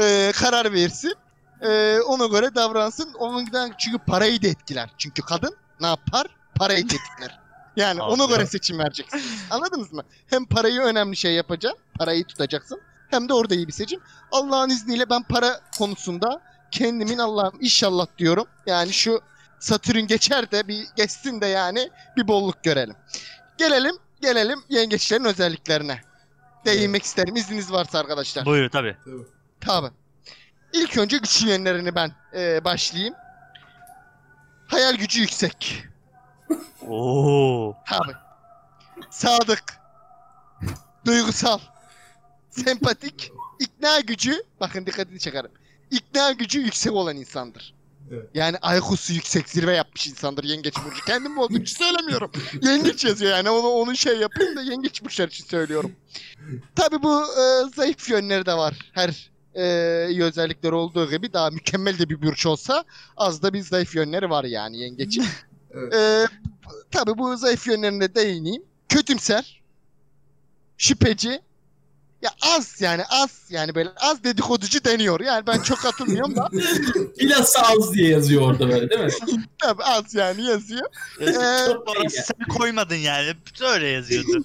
e, 0.00 0.32
karar 0.34 0.72
versin. 0.72 1.14
E, 1.62 1.98
ona 2.06 2.26
göre 2.26 2.54
davransın. 2.54 3.14
Onundan 3.14 3.72
çünkü 3.78 3.98
parayı 3.98 4.42
da 4.42 4.46
etkiler. 4.48 4.90
Çünkü 4.98 5.22
kadın 5.22 5.56
ne 5.80 5.86
yapar? 5.86 6.26
Parayı 6.54 6.90
da 6.90 6.94
etkiler. 6.94 7.38
Yani 7.76 8.02
ona 8.02 8.24
göre 8.24 8.46
seçim 8.46 8.78
vereceksin. 8.78 9.22
Anladınız 9.50 9.92
mı? 9.92 10.02
Hem 10.26 10.44
parayı 10.44 10.80
önemli 10.80 11.16
şey 11.16 11.34
yapacaksın. 11.34 11.80
Parayı 11.98 12.24
tutacaksın. 12.24 12.80
Hem 13.10 13.28
de 13.28 13.34
orada 13.34 13.54
iyi 13.54 13.68
bir 13.68 13.72
seçim. 13.72 14.00
Allah'ın 14.32 14.70
izniyle 14.70 15.10
ben 15.10 15.22
para 15.22 15.60
konusunda 15.78 16.40
kendimin 16.70 17.18
Allah'ım 17.18 17.58
inşallah 17.60 18.06
diyorum. 18.18 18.46
Yani 18.66 18.92
şu 18.92 19.20
Satürn 19.60 20.06
geçer 20.06 20.50
de 20.50 20.68
bir 20.68 20.86
geçsin 20.96 21.40
de 21.40 21.46
yani 21.46 21.90
bir 22.16 22.28
bolluk 22.28 22.64
görelim. 22.64 22.96
Gelelim 23.58 23.96
gelelim 24.20 24.58
yengeçlerin 24.68 25.24
özelliklerine. 25.24 26.00
Değinmek 26.64 27.02
isterim 27.02 27.36
izniniz 27.36 27.72
varsa 27.72 27.98
arkadaşlar. 27.98 28.46
Buyur 28.46 28.70
tabii. 28.70 28.96
Tabii. 29.04 29.26
Tabii. 29.60 29.90
İlk 30.72 30.96
önce 30.96 31.18
güçlü 31.18 31.48
yönlerini 31.48 31.94
ben 31.94 32.12
e, 32.34 32.64
başlayayım. 32.64 33.14
Hayal 34.66 34.94
gücü 34.94 35.20
yüksek. 35.20 35.84
Oo. 36.88 37.76
Tabii. 37.88 38.16
Sadık. 39.10 39.78
Duygusal. 41.06 41.58
Sempatik. 42.50 43.32
ikna 43.58 44.00
gücü, 44.00 44.42
bakın 44.60 44.86
dikkatini 44.86 45.18
çekerim. 45.20 45.50
İkna 45.90 46.32
gücü 46.32 46.60
yüksek 46.60 46.92
olan 46.92 47.16
insandır. 47.16 47.74
Evet. 48.12 48.26
Yani 48.34 48.56
IQ'su 48.76 49.12
yüksek 49.12 49.48
zirve 49.48 49.72
yapmış 49.74 50.06
insandır 50.06 50.44
yengeç 50.44 50.74
burcu. 50.76 51.04
Kendim 51.06 51.32
mi 51.32 51.40
olduğu 51.40 51.58
için 51.58 51.84
söylemiyorum. 51.84 52.30
yengeç 52.62 53.04
yazıyor 53.04 53.32
yani 53.32 53.50
onu 53.50 53.68
onun 53.68 53.94
şey 53.94 54.16
yapayım 54.16 54.56
da 54.56 54.62
yengeç 54.62 55.04
burçlar 55.04 55.28
için 55.28 55.44
söylüyorum. 55.44 55.92
Tabii 56.76 57.02
bu 57.02 57.22
e, 57.22 57.68
zayıf 57.76 58.10
yönleri 58.10 58.46
de 58.46 58.54
var. 58.54 58.74
Her 58.92 59.30
e, 59.54 60.06
iyi 60.10 60.22
özellikleri 60.22 60.74
olduğu 60.74 61.10
gibi 61.10 61.32
daha 61.32 61.50
mükemmel 61.50 61.98
de 61.98 62.08
bir 62.08 62.22
burç 62.22 62.46
olsa 62.46 62.84
az 63.16 63.42
da 63.42 63.52
bir 63.52 63.60
zayıf 63.60 63.94
yönleri 63.94 64.30
var 64.30 64.44
yani 64.44 64.78
yengecin. 64.78 65.24
Evet. 65.70 65.94
e, 65.94 66.26
tabii 66.90 67.18
bu 67.18 67.36
zayıf 67.36 67.66
yönlerine 67.66 68.14
değineyim. 68.14 68.62
Kötümser, 68.88 69.62
şüpheci, 70.78 71.40
ya 72.22 72.30
az 72.56 72.80
yani 72.80 73.02
az 73.10 73.30
yani 73.50 73.74
böyle 73.74 73.90
az 73.96 74.24
dedikoducu 74.24 74.84
deniyor. 74.84 75.20
Yani 75.20 75.46
ben 75.46 75.58
çok 75.62 75.78
katılmıyorum 75.78 76.36
da 76.36 76.48
Bilhassa 77.20 77.62
az 77.62 77.92
diye 77.94 78.08
yazıyor 78.10 78.42
orada 78.42 78.68
böyle 78.68 78.90
değil 78.90 79.00
mi? 79.00 79.44
tabii 79.58 79.82
az 79.82 80.14
yani 80.14 80.42
yazıyor. 80.44 80.86
Ee, 81.20 81.26
Orası 81.86 82.16
sen 82.22 82.48
koymadın 82.48 82.94
yani. 82.94 83.32
Öyle 83.72 83.88
yazıyordu. 83.88 84.44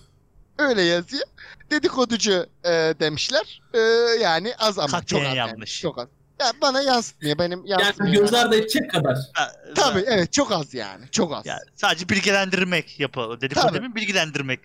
öyle 0.59 0.81
yazıyor. 0.81 1.23
Dedikoducu 1.71 2.45
e, 2.65 2.69
demişler. 2.99 3.61
E, 3.73 3.79
yani 4.23 4.53
az 4.59 4.79
ama 4.79 4.87
çok 4.87 4.99
Katiyen 4.99 5.25
az. 5.31 5.37
Yani, 5.37 5.49
yanlış. 5.49 5.81
çok 5.81 5.99
az. 5.99 6.07
Ya 6.39 6.51
bana 6.61 6.81
yansıtmıyor 6.81 7.37
benim 7.39 7.65
Yani 7.65 7.81
yansıtmıyor. 7.83 8.21
göz 8.21 8.33
ardı 8.33 8.55
edecek 8.55 8.91
kadar. 8.91 9.17
Ha, 9.33 9.51
Tabii 9.75 10.03
evet 10.07 10.33
çok 10.33 10.51
az 10.51 10.73
yani. 10.73 11.05
Çok 11.11 11.33
az. 11.33 11.45
Yani 11.45 11.59
sadece 11.75 12.09
bilgilendirmek 12.09 12.99
yapalım. 12.99 13.41
Dedikodu 13.41 13.67
Tabii. 13.67 13.73
değil 13.79 13.89
mi? 13.89 13.95
Bilgilendirmek 13.95 14.59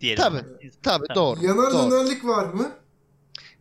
diyelim. 0.00 0.22
Tabii. 0.22 0.44
Tabii 0.82 1.06
doğru. 1.14 1.44
Yanar 1.44 1.72
doğru. 1.72 1.90
dönerlik 1.90 2.24
var 2.24 2.44
mı? 2.44 2.70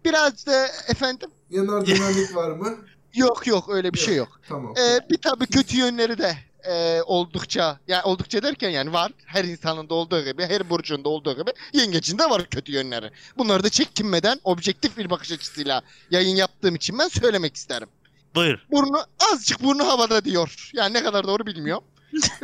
Biraz 0.06 0.45
da 0.45 0.67
efendim 0.88 1.30
Yanar 1.50 1.88
dönerlik 1.88 2.36
var 2.36 2.52
mı? 2.52 2.78
yok 3.13 3.48
yok 3.48 3.69
öyle 3.69 3.93
bir 3.93 4.00
şey 4.00 4.15
yok. 4.15 4.39
Tamam. 4.50 4.74
Ee, 4.78 5.10
bir 5.10 5.17
tabii 5.17 5.48
kötü 5.48 5.78
yönleri 5.78 6.17
de 6.17 6.38
e, 6.63 7.02
oldukça 7.02 7.80
yani 7.88 8.04
oldukça 8.04 8.43
derken 8.43 8.69
yani 8.69 8.93
var. 8.93 9.12
Her 9.26 9.43
insanın 9.43 9.89
da 9.89 9.93
olduğu 9.93 10.24
gibi, 10.24 10.45
her 10.45 10.69
burcunda 10.69 11.10
olduğu 11.10 11.34
gibi 11.38 11.52
yengecin 11.74 12.17
de 12.17 12.30
var 12.30 12.45
kötü 12.50 12.71
yönleri. 12.71 13.12
Bunları 13.38 13.63
da 13.63 13.69
çekinmeden 13.69 14.39
objektif 14.43 14.98
bir 14.98 15.10
bakış 15.10 15.32
açısıyla 15.32 15.82
yayın 16.12 16.36
yaptığım 16.36 16.76
için 16.76 17.00
ben 17.00 17.08
söylemek 17.08 17.56
isterim. 17.56 17.88
Buyur. 18.36 18.60
Burnu 18.71 18.98
azıcık 19.32 19.63
burnu 19.63 19.88
havada 19.88 20.26
diyor. 20.26 20.69
Yani 20.74 20.93
ne 20.93 21.04
kadar 21.04 21.28
doğru 21.28 21.45
bilmiyorum. 21.45 21.84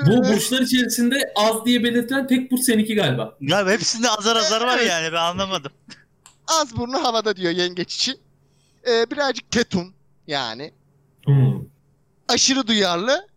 Bu 0.06 0.18
burçlar 0.18 0.62
içerisinde 0.62 1.34
az 1.36 1.66
diye 1.66 1.84
belirtilen 1.84 2.28
tek 2.28 2.52
burç 2.52 2.62
seninki 2.62 2.96
galiba. 2.96 3.38
Ya 3.42 3.68
hepsinde 3.68 4.10
azar 4.10 4.36
azar 4.36 4.62
var 4.62 4.80
yani 4.80 5.14
ben 5.14 5.18
anlamadım. 5.18 5.72
Az 6.48 6.78
burnu 6.78 7.04
havada 7.04 7.36
diyor 7.36 7.52
yengeç 7.52 7.96
için. 7.96 8.20
Ee, 8.88 9.12
birazcık 9.12 9.52
ketum 9.52 9.94
yani. 10.28 10.74
Hmm. 11.26 11.62
aşırı 12.28 12.68
duyarlı. 12.68 13.28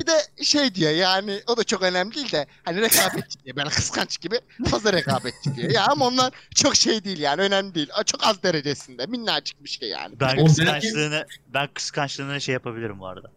Bir 0.00 0.06
de 0.06 0.44
şey 0.44 0.74
diyor 0.74 0.90
yani 0.92 1.40
o 1.46 1.56
da 1.56 1.64
çok 1.64 1.82
önemli 1.82 2.14
değil 2.14 2.32
de 2.32 2.46
hani 2.64 2.80
rekabetçi 2.80 3.44
diye 3.44 3.56
böyle 3.56 3.68
kıskanç 3.68 4.20
gibi 4.20 4.40
fazla 4.70 4.92
rekabetçi 4.92 5.56
diyor. 5.56 5.70
Ya 5.70 5.86
ama 5.86 6.06
onlar 6.06 6.32
çok 6.54 6.76
şey 6.76 7.04
değil 7.04 7.18
yani 7.18 7.42
önemli 7.42 7.74
değil. 7.74 7.88
Çok 8.06 8.24
az 8.24 8.42
derecesinde 8.42 9.06
minnacık 9.06 9.64
bir 9.64 9.68
şey 9.68 9.88
yani. 9.88 10.20
Ben 10.20 10.36
Oğlum 10.36 10.46
kıskançlığını 10.46 11.26
ben 11.54 11.68
kıskançlığını 11.74 12.40
şey 12.40 12.52
yapabilirim 12.52 13.00
bu 13.00 13.06
arada. 13.06 13.30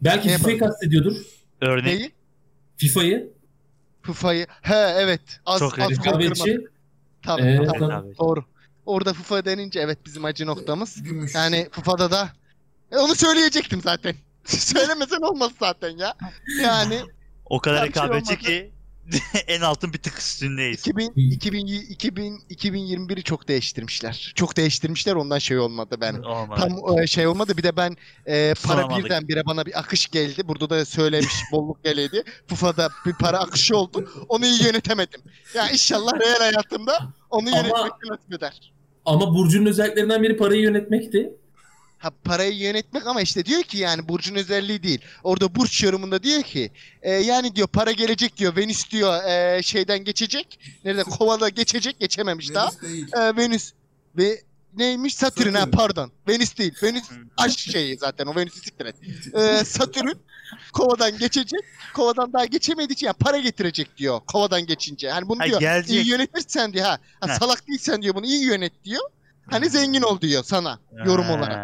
Belki 0.00 0.28
yapalım? 0.28 0.58
kastediyordur. 0.58 1.16
Örnek 1.60 1.84
Neyi? 1.84 2.12
FIFA'yı. 2.76 3.32
FIFA'yı. 4.02 4.46
He 4.62 4.74
evet. 4.74 5.20
Az, 5.46 5.58
Çok 5.58 5.78
az. 5.78 5.90
Rekabetçi. 5.90 6.58
Tabii, 7.22 7.42
Ee, 7.42 7.56
tabii, 7.66 7.78
tabii. 7.78 8.18
doğru. 8.18 8.44
Orada 8.86 9.12
FIFA 9.12 9.44
denince 9.44 9.80
evet 9.80 9.98
bizim 10.06 10.24
acı 10.24 10.46
noktamız. 10.46 11.02
Gümüş. 11.02 11.34
Yani 11.34 11.68
FIFA'da 11.72 12.10
da 12.10 12.28
E, 12.92 12.96
onu 12.98 13.14
söyleyecektim 13.14 13.80
zaten. 13.80 14.14
Söylemesen 14.44 15.20
olmaz 15.20 15.52
zaten 15.60 15.90
ya. 15.96 16.14
Yani 16.62 17.00
o 17.46 17.60
kadar 17.60 17.78
şey 17.78 17.86
rekabetçi 17.88 18.32
olmadı. 18.32 18.44
ki 18.46 18.72
en 19.46 19.60
altın 19.60 19.92
bir 19.92 19.98
tık 19.98 20.18
üstündeyiz. 20.18 20.80
2000, 20.80 21.12
2000, 21.16 21.66
2000, 21.66 22.38
2021'i 22.50 23.22
çok 23.22 23.48
değiştirmişler. 23.48 24.32
Çok 24.34 24.56
değiştirmişler 24.56 25.14
ondan 25.14 25.38
şey 25.38 25.58
olmadı 25.58 25.96
ben. 26.00 26.14
Olmadı. 26.14 26.60
Tam 26.60 26.98
e, 26.98 27.06
şey 27.06 27.26
olmadı 27.26 27.56
bir 27.56 27.62
de 27.62 27.76
ben 27.76 27.96
e, 28.26 28.54
para 28.66 28.82
Sunamadık. 28.82 29.04
birdenbire 29.04 29.46
bana 29.46 29.66
bir 29.66 29.78
akış 29.78 30.08
geldi. 30.08 30.48
Burada 30.48 30.70
da 30.70 30.84
söylemiş 30.84 31.34
bolluk 31.52 31.84
geledi. 31.84 32.22
FIFA'da 32.46 32.88
bir 33.06 33.12
para 33.12 33.38
akışı 33.38 33.76
oldu. 33.76 34.10
Onu 34.28 34.46
iyi 34.46 34.64
yönetemedim. 34.64 35.20
Ya 35.54 35.70
inşallah 35.70 36.12
real 36.20 36.38
hayatımda 36.38 36.98
onu 37.30 37.50
yönetmek 37.50 37.92
nasip 38.10 38.32
eder. 38.32 38.72
Ama 39.04 39.34
burcun 39.34 39.66
özelliklerinden 39.66 40.22
biri 40.22 40.36
parayı 40.36 40.62
yönetmekti. 40.62 41.32
Ha 41.98 42.10
parayı 42.24 42.54
yönetmek 42.56 43.06
ama 43.06 43.20
işte 43.22 43.44
diyor 43.44 43.62
ki 43.62 43.78
yani 43.78 44.08
burcun 44.08 44.34
özelliği 44.34 44.82
değil. 44.82 45.00
Orada 45.24 45.54
burç 45.54 45.82
yorumunda 45.82 46.22
diyor 46.22 46.42
ki 46.42 46.70
e, 47.02 47.12
yani 47.12 47.56
diyor 47.56 47.68
para 47.68 47.92
gelecek 47.92 48.36
diyor. 48.36 48.56
Venüs 48.56 48.90
diyor 48.90 49.24
e, 49.24 49.62
şeyden 49.62 50.04
geçecek. 50.04 50.60
Nerede 50.84 51.02
kovada 51.02 51.48
geçecek 51.48 52.00
geçememiş 52.00 52.54
daha. 52.54 52.66
Venüs 52.66 52.82
değil. 52.82 53.06
E, 53.16 53.36
Venüs 53.36 53.72
ve 54.16 54.42
neymiş 54.76 55.14
Satürn, 55.14 55.54
ha 55.54 55.60
Satürn. 55.60 55.76
pardon. 55.76 56.12
Venüs 56.28 56.56
değil. 56.58 56.74
Venüs 56.82 57.04
aşk 57.36 57.58
şeyi 57.58 57.96
zaten 57.98 58.26
o 58.26 58.36
Venüs'ü 58.36 58.60
siktir 58.60 58.86
et. 58.86 58.96
E, 59.34 59.64
Satürn 59.64 60.12
kovadan 60.72 61.18
geçecek. 61.18 61.60
Kovadan 61.94 62.32
daha 62.32 62.44
geçemediği 62.44 62.94
için 62.94 63.06
yani 63.06 63.16
para 63.20 63.38
getirecek 63.38 63.96
diyor. 63.96 64.20
Kovadan 64.26 64.66
geçince. 64.66 65.10
Hani 65.10 65.28
bunu 65.28 65.40
Ha, 65.40 65.46
diyor 65.46 65.60
gelecek. 65.60 65.90
iyi 65.96 66.08
yönetirsen 66.08 66.72
diyor 66.72 66.84
ha. 66.84 66.98
ha 67.20 67.28
Heh. 67.28 67.38
salak 67.38 67.68
değilsen 67.68 68.02
diyor 68.02 68.14
bunu 68.14 68.26
iyi 68.26 68.42
yönet 68.44 68.84
diyor. 68.84 69.02
Hani 69.50 69.68
zengin 69.70 70.02
ol 70.02 70.20
diyor 70.20 70.42
sana 70.44 70.78
yorum 71.06 71.24
Ha. 71.24 71.32
olarak. 71.34 71.56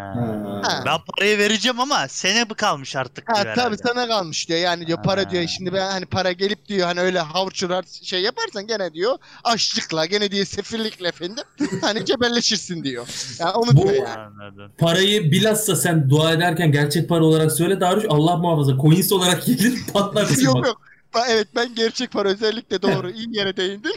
Ha. 0.64 0.83
Ben 0.87 0.99
parayı 1.16 1.38
vereceğim 1.38 1.81
ama 1.81 2.09
sene 2.09 2.51
bu 2.51 2.55
kalmış 2.55 2.97
artık 2.97 3.29
Ha 3.29 3.35
diyor 3.35 3.44
tabii 3.55 3.61
herhalde. 3.61 3.77
sana 3.77 4.09
kalmış 4.09 4.49
diyor. 4.49 4.59
Yani 4.61 4.87
diyor 4.87 5.03
para 5.03 5.31
diyor 5.31 5.42
Ha. 5.42 5.49
şimdi 5.49 5.73
ben 5.73 5.90
hani 5.90 6.07
para 6.07 6.33
gelip 6.33 6.68
diyor 6.68 6.87
hani 6.87 7.01
öyle 7.01 7.18
havuçlar 7.18 7.85
şey 8.03 8.23
yaparsan 8.23 8.66
gene 8.66 8.92
diyor 8.94 9.18
açlıkla 9.44 10.07
gene 10.07 10.31
diyor 10.31 10.47
sefillikle 10.47 11.09
efendim 11.09 11.44
hani 11.81 12.05
cebelleşirsin 12.05 12.85
diyor. 12.85 13.07
Yani 13.38 13.51
onu 13.53 13.73
Bu- 13.77 13.83
diyor 13.83 13.94
yani. 13.94 14.09
Anladım. 14.09 14.73
Parayı 14.79 15.31
bilhassa 15.33 15.77
sen 15.77 16.11
dua 16.11 16.33
ederken 16.33 16.73
gerçek 16.73 17.09
para 17.09 17.25
olarak 17.25 17.53
söyle 17.53 17.81
Daruş 17.81 18.05
Allah 18.09 18.37
muhafaza 18.37 18.77
coins 18.83 19.12
olarak 19.12 19.44
gelir 19.47 19.79
patlarsın 19.92 20.44
yok 20.44 20.55
bak. 20.57 20.66
yok. 20.66 20.81
Ba- 21.14 21.25
Evet 21.29 21.49
ben 21.57 21.75
gerçek 21.75 22.11
para 22.12 22.29
özellikle 22.29 22.83
doğru 22.83 23.11
iyi 23.11 23.37
yere 23.37 23.57
değindim. 23.57 23.92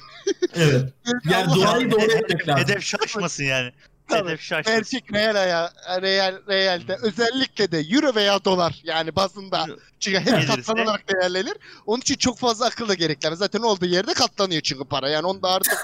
Evet. 0.55 0.93
Yani 1.29 1.55
duayı 1.55 1.91
doğru 1.91 2.11
etmek 2.11 2.47
lazım. 2.47 2.63
Hedef 2.63 2.83
şaşmasın 2.83 3.43
yani. 3.43 3.71
Hedef 4.08 4.41
şaşmasın. 4.41 4.78
Gerçek 4.80 5.13
real 5.13 5.36
aya, 5.36 5.72
real 6.02 6.36
realde 6.48 6.98
özellikle 7.02 7.72
de 7.72 7.80
euro 7.80 8.15
veya 8.15 8.46
dolar 8.46 8.82
yani 8.84 9.15
bazında 9.15 9.65
çünkü 10.00 10.20
hep 10.20 10.28
Gelirse- 10.28 10.48
katlanarak 10.48 11.04
değerlenir. 11.13 11.54
Onun 11.86 12.02
için 12.02 12.15
çok 12.15 12.38
fazla 12.38 12.65
akıl 12.65 12.88
da 12.88 12.93
gerekler. 12.93 13.32
Zaten 13.32 13.62
olduğu 13.62 13.86
yerde 13.86 14.13
katlanıyor 14.13 14.62
çünkü 14.62 14.86
para. 14.86 15.10
Yani 15.10 15.26
onu 15.28 15.41
da 15.41 15.50
artık 15.50 15.84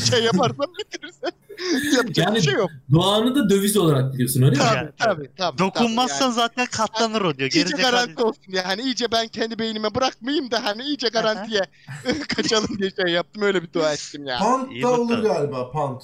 şey 0.10 0.24
yaparsan 0.24 0.66
bitirirsen 0.78 1.30
yapacak 1.96 2.26
Yani 2.26 2.36
bir 2.36 2.42
şey 2.42 2.54
yok. 2.54 2.70
Duanı 2.92 3.34
da 3.34 3.50
döviz 3.50 3.76
olarak 3.76 4.12
biliyorsun 4.14 4.42
öyle 4.42 4.50
mi? 4.56 4.58
Tabii 4.62 4.76
Yani, 4.76 4.90
tabii 4.98 5.30
tabii. 5.36 5.58
Dokunmazsan 5.58 6.18
tabii 6.26 6.34
zaten 6.34 6.66
katlanır 6.66 7.20
o 7.20 7.38
diyor. 7.38 7.50
yani. 7.54 7.64
İyice 7.64 7.76
garanti 7.82 8.22
olsun 8.22 8.44
diye 8.52 8.62
hani 8.62 8.82
iyice 8.82 9.12
ben 9.12 9.28
kendi 9.28 9.58
beynime 9.58 9.94
bırakmayayım 9.94 10.50
da 10.50 10.64
hani 10.64 10.82
iyice 10.82 11.08
garantiye 11.08 11.60
kaçalım 12.36 12.78
diye 12.78 12.90
şey 12.90 13.14
yaptım 13.14 13.42
öyle 13.42 13.62
bir 13.62 13.72
dua 13.72 13.92
ettim 13.92 14.26
ya. 14.26 14.38
Pound 14.38 14.70
İyi 14.70 14.82
da 14.82 15.00
olur 15.00 15.18
galiba 15.18 15.70
pound. 15.70 16.00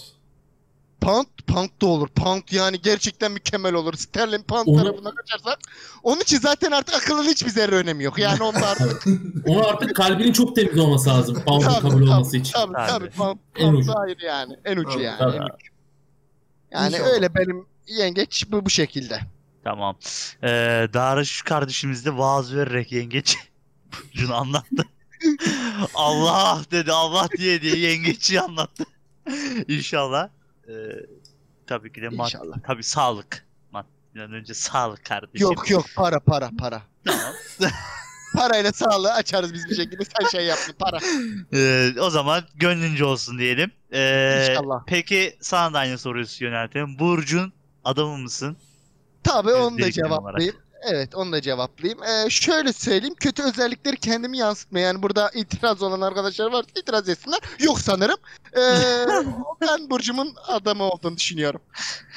Pound, 1.01 1.27
pound 1.47 1.71
da 1.83 1.87
olur. 1.87 2.09
Pound 2.09 2.43
yani 2.51 2.81
gerçekten 2.83 3.33
mükemmel 3.33 3.75
olur. 3.75 3.95
Sterlin 3.95 4.43
pound 4.43 4.67
Onu- 4.67 4.83
tarafına 4.83 5.15
kaçarsak. 5.15 5.59
Onun 6.03 6.21
için 6.21 6.39
zaten 6.39 6.71
artık 6.71 6.95
akılın 6.95 7.25
hiçbir 7.25 7.51
zerre 7.51 7.75
önemi 7.77 8.05
yok. 8.05 8.19
Yani 8.19 8.43
onlar 8.43 8.79
Onu 9.47 9.67
artık 9.69 9.97
kalbinin 9.97 10.33
çok 10.33 10.57
temiz 10.57 10.79
olması 10.79 11.09
lazım. 11.09 11.43
Pound'un 11.47 11.67
Tabii, 11.69 11.81
kabul 11.81 12.03
olması 12.03 12.37
için. 12.37 12.53
Tabii 12.53 12.73
Tabii. 12.73 12.89
tabii. 12.91 13.11
Pound, 13.11 13.39
En 13.57 13.73
ucu. 13.73 13.99
ayrı 13.99 14.25
yani. 14.25 14.57
En 14.65 14.77
ucu 14.77 14.91
Tabii, 14.93 15.03
yani. 15.03 15.19
tabii. 15.19 15.37
en 15.37 15.43
ucu. 15.43 15.55
Yani 16.71 16.95
İnşallah. 16.95 17.11
öyle 17.11 17.35
benim 17.35 17.67
yengeç 17.87 18.45
bu, 18.51 18.65
bu 18.67 18.71
şekilde. 18.71 19.21
Tamam. 19.65 19.97
Ee, 20.43 20.49
Darış 20.95 21.43
kardeşimiz 21.43 22.07
de 22.07 22.17
vaaz 22.19 22.55
vererek 22.55 22.93
yengeç 22.93 23.37
Burcu'nu 23.93 24.35
anlattı. 24.35 24.85
Allah 25.95 26.61
dedi 26.71 26.93
Allah 26.93 27.29
diye 27.39 27.63
diye 27.63 27.77
yengeci 27.77 28.41
anlattı. 28.41 28.85
İnşallah. 29.69 30.29
Ee, 30.71 31.07
tabii 31.67 31.93
ki 31.93 32.03
de 32.03 32.07
İnşallah. 32.13 32.57
tabii 32.67 32.83
sağlık. 32.83 33.47
Maddeden 33.73 34.33
önce 34.33 34.55
sağlık 34.55 35.05
kardeşim. 35.05 35.47
Yok 35.49 35.71
yok 35.71 35.85
para 35.97 36.21
para 36.21 36.51
para. 36.59 36.83
Tamam. 37.05 37.33
Parayla 38.37 38.73
sağlığı 38.73 39.13
açarız 39.13 39.55
biz 39.55 39.69
bir 39.71 39.75
şekilde. 39.75 40.05
Sen 40.05 40.29
şey 40.29 40.47
yaptın 40.47 40.75
para. 40.79 40.99
Ee, 41.53 41.93
o 42.01 42.11
zaman 42.11 42.45
gönlünce 42.55 43.05
olsun 43.05 43.39
diyelim. 43.39 43.71
Ee, 43.93 44.47
İnşallah. 44.51 44.83
Peki 44.87 45.37
sana 45.41 45.75
da 45.75 45.79
aynı 45.79 45.99
soruyu 45.99 46.27
yöneltelim. 46.41 46.99
Burcu'nun 46.99 47.53
adamı 47.85 48.19
mısın? 48.19 48.57
Tabii 49.25 49.53
onu 49.53 49.75
da 49.75 49.79
Birikim 49.79 50.05
cevaplayayım. 50.05 50.57
Evet 50.83 51.15
onu 51.15 51.33
da 51.33 51.41
cevaplayayım. 51.41 52.03
Ee, 52.03 52.31
şöyle 52.31 52.73
söyleyeyim. 52.73 53.15
Kötü 53.21 53.43
özellikleri 53.43 53.97
kendimi 53.97 54.39
yansıtmaya. 54.39 54.87
Yani 54.87 55.03
burada 55.03 55.31
itiraz 55.35 55.83
olan 55.83 56.01
arkadaşlar 56.01 56.53
var. 56.53 56.65
itiraz 56.81 57.09
etsinler. 57.09 57.39
Yok 57.61 57.81
sanırım. 57.81 58.17
Ee, 58.57 58.61
ben 59.61 59.91
Burcu'mun 59.91 60.35
adamı 60.47 60.85
olduğunu 60.85 61.17
düşünüyorum. 61.17 61.61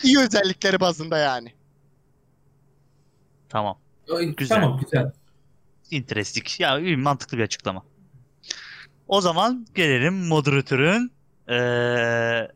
İyi 0.04 0.20
özellikleri 0.20 0.80
bazında 0.80 1.18
yani. 1.18 1.54
Tamam. 3.50 3.78
Güzel. 4.38 4.62
Tamam 4.62 4.80
güzel. 4.84 5.12
Interesting. 5.92 6.48
Ya 6.60 6.80
iyi, 6.80 6.98
mantıklı 6.98 7.38
bir 7.38 7.44
açıklama. 7.44 7.84
O 9.08 9.22
zaman 9.22 9.68
gelelim 9.76 10.28
moderatörün 10.28 11.12
ee, 11.50 12.48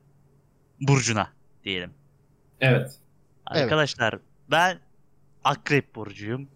burcuna 0.82 1.28
diyelim. 1.64 1.92
Evet. 2.62 2.92
Arkadaşlar 3.46 4.20
ben 4.52 4.80
akrep 5.48 5.96
burcuyum. 5.96 6.48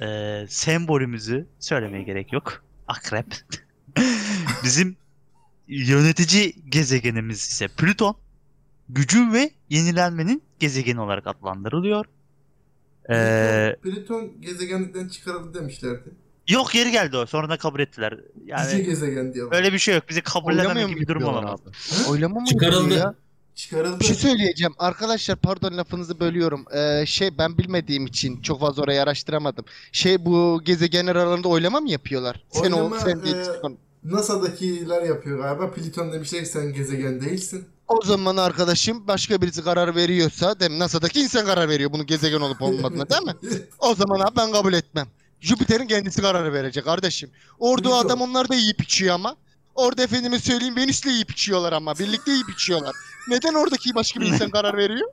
Ee, 0.00 0.44
sembolümüzü 0.48 1.46
söylemeye 1.58 2.02
gerek 2.04 2.32
yok. 2.32 2.64
Akrep. 2.88 3.26
Bizim 4.64 4.96
yönetici 5.68 6.54
gezegenimiz 6.68 7.38
ise 7.38 7.68
Plüton. 7.68 8.16
Gücün 8.88 9.32
ve 9.32 9.50
yenilenmenin 9.70 10.42
gezegeni 10.58 11.00
olarak 11.00 11.26
adlandırılıyor. 11.26 12.04
Ee, 13.10 13.76
Plüton 13.82 14.40
gezegenlikten 14.40 15.08
çıkarıldı 15.08 15.58
demişlerdi. 15.58 16.10
yok 16.48 16.72
geri 16.72 16.90
geldi 16.90 17.16
o. 17.16 17.26
Sonra 17.26 17.48
da 17.48 17.56
kabul 17.56 17.80
ettiler. 17.80 18.20
Yani 18.44 18.82
gezegen 18.82 19.34
diyor. 19.34 19.52
öyle 19.52 19.72
bir 19.72 19.78
şey 19.78 19.94
yok. 19.94 20.04
Bizi 20.08 20.20
kabullenmeme 20.20 20.68
Oylamıyor 20.68 20.88
gibi 20.88 21.00
bir 21.00 21.06
durum 21.06 21.24
olamaz. 21.24 21.60
Oylama 22.08 22.40
mı 22.40 22.46
Çıkarıldı. 22.46 22.94
ya? 22.94 23.14
Çıkarıldı. 23.58 24.00
Bir 24.00 24.04
şey 24.04 24.14
söyleyeceğim. 24.14 24.74
Arkadaşlar 24.78 25.36
pardon 25.36 25.76
lafınızı 25.76 26.20
bölüyorum. 26.20 26.64
Ee, 26.74 27.06
şey 27.06 27.38
ben 27.38 27.58
bilmediğim 27.58 28.06
için 28.06 28.42
çok 28.42 28.60
fazla 28.60 28.82
orayı 28.82 29.02
araştıramadım. 29.02 29.64
Şey 29.92 30.24
bu 30.24 30.60
gezegenler 30.64 31.16
aralarında 31.16 31.48
oylama 31.48 31.80
mı 31.80 31.90
yapıyorlar? 31.90 32.44
Sen 32.50 32.70
ol, 32.72 32.76
Oylama, 32.76 33.00
sen 33.00 33.22
değil. 33.22 33.36
e, 33.36 33.44
sen. 33.44 33.78
NASA'dakiler 34.04 35.02
yapıyor 35.02 35.38
galiba. 35.38 35.70
Plüton 35.70 36.12
demişler 36.12 36.40
ki 36.40 36.48
sen 36.48 36.72
gezegen 36.72 37.20
değilsin. 37.20 37.64
O 37.88 38.02
zaman 38.02 38.36
arkadaşım 38.36 39.06
başka 39.08 39.42
birisi 39.42 39.64
karar 39.64 39.94
veriyorsa, 39.94 40.56
mi? 40.60 40.78
NASA'daki 40.78 41.20
insan 41.20 41.46
karar 41.46 41.68
veriyor 41.68 41.92
bunun 41.92 42.06
gezegen 42.06 42.40
olup 42.40 42.62
olmadığına 42.62 43.10
değil 43.10 43.22
mi? 43.22 43.34
O 43.78 43.94
zaman 43.94 44.20
abi 44.20 44.36
ben 44.36 44.52
kabul 44.52 44.72
etmem. 44.72 45.06
Jüpiter'in 45.40 45.86
kendisi 45.86 46.22
karar 46.22 46.52
verecek 46.52 46.84
kardeşim. 46.84 47.30
Orada 47.58 47.88
o 47.90 47.94
adam 47.94 48.20
onlar 48.20 48.48
da 48.48 48.54
yiyip 48.54 48.82
içiyor 48.82 49.14
ama. 49.14 49.36
Orada 49.78 50.02
efendime 50.02 50.38
söyleyeyim 50.38 50.76
Venüs'le 50.76 51.06
yiyip 51.06 51.30
içiyorlar 51.30 51.72
ama. 51.72 51.98
Birlikte 51.98 52.30
yiyip 52.32 52.50
içiyorlar. 52.50 52.96
Neden 53.28 53.54
oradaki 53.54 53.94
başka 53.94 54.20
bir 54.20 54.26
insan 54.26 54.50
karar 54.50 54.76
veriyor? 54.76 55.08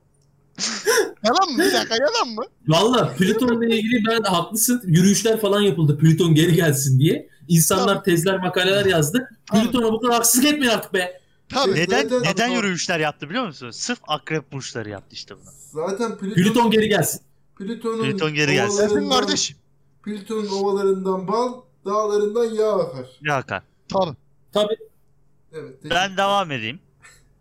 yalan 1.23 1.51
mı? 1.51 1.57
Bir 1.63 1.73
dakika 1.73 1.95
yalan 1.95 2.35
mı? 2.35 2.43
Valla 2.67 3.13
Plüton'la 3.15 3.65
ilgili 3.65 4.05
ben 4.07 4.23
haklısın. 4.23 4.81
Yürüyüşler 4.85 5.41
falan 5.41 5.61
yapıldı 5.61 5.97
Plüton 5.97 6.35
geri 6.35 6.55
gelsin 6.55 6.99
diye. 6.99 7.29
İnsanlar 7.47 8.03
tezler 8.03 8.37
makaleler 8.39 8.85
yazdı. 8.85 9.29
Tamam. 9.49 9.65
Plüton'a 9.65 9.91
bu 9.93 9.99
kadar 10.01 10.15
haksızlık 10.15 10.45
etmeyin 10.53 10.71
artık 10.73 10.93
be. 10.93 11.21
Tabii. 11.49 11.75
Neden 11.75 12.01
Zaten- 12.03 12.21
neden 12.21 12.33
Tabii. 12.47 12.53
yürüyüşler 12.53 12.99
yaptı 12.99 13.29
biliyor 13.29 13.45
musun? 13.47 13.71
Sırf 13.71 13.99
akrep 14.07 14.51
burçları 14.51 14.89
yaptı 14.89 15.09
işte 15.15 15.35
bunu. 15.35 15.49
Zaten 15.87 16.17
Plüton, 16.17 16.35
Plüton 16.35 16.71
geri 16.71 16.89
gelsin. 16.89 17.21
Plüton'un 17.57 18.03
Plüton 18.03 18.33
geri 18.33 18.53
gelsin. 18.53 18.83
Efendim 18.83 19.09
kardeşim. 19.09 19.57
Plüton'un 20.03 20.47
ovalarından 20.47 21.27
bal, 21.27 21.53
dağlarından 21.85 22.43
yağ 22.45 22.71
akar. 22.79 23.05
Ya 23.21 23.35
Hakan. 23.35 23.61
Tabii. 23.89 24.15
Tabii. 24.55 24.77
Evet. 25.53 25.75
Ben 25.83 26.17
devam 26.17 26.51
edeyim. 26.51 26.79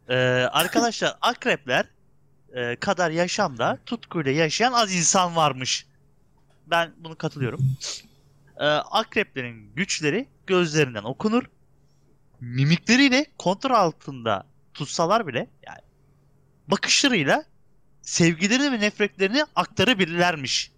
Ee, 0.09 0.15
arkadaşlar 0.53 1.17
akrepler 1.21 1.87
e, 2.55 2.77
kadar 2.77 3.11
yaşamda 3.11 3.79
tutkuyla 3.87 4.33
yaşayan 4.33 4.73
az 4.73 4.95
insan 4.95 5.37
varmış. 5.37 5.87
Ben 6.67 6.93
bunu 6.99 7.17
katılıyorum. 7.17 7.61
Ee, 8.57 8.65
akreplerin 8.65 9.73
güçleri 9.75 10.29
gözlerinden 10.47 11.05
okunur. 11.05 11.43
Mimikleriyle 12.41 13.27
kontrol 13.39 13.75
altında 13.75 14.47
tutsalar 14.75 15.27
bile 15.27 15.47
yani 15.67 15.81
bakışlarıyla 16.69 17.45
sevgilerini 18.03 18.73
ve 18.73 18.81
nefretlerini 18.81 19.45
aktarabilirlermiş. 19.57 20.73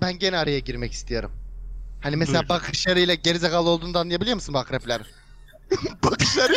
Ben 0.00 0.18
gene 0.18 0.38
araya 0.38 0.58
girmek 0.58 0.92
istiyorum. 0.92 1.32
Hani 2.02 2.16
mesela 2.16 2.40
Buyur. 2.40 2.48
bakışlarıyla 2.48 3.14
gerizekalı 3.14 3.68
olduğunu 3.68 3.98
anlayabiliyor 3.98 4.34
musun 4.34 4.54
bu 4.54 4.58
akrepler? 4.58 5.00
Bakışları 6.04 6.52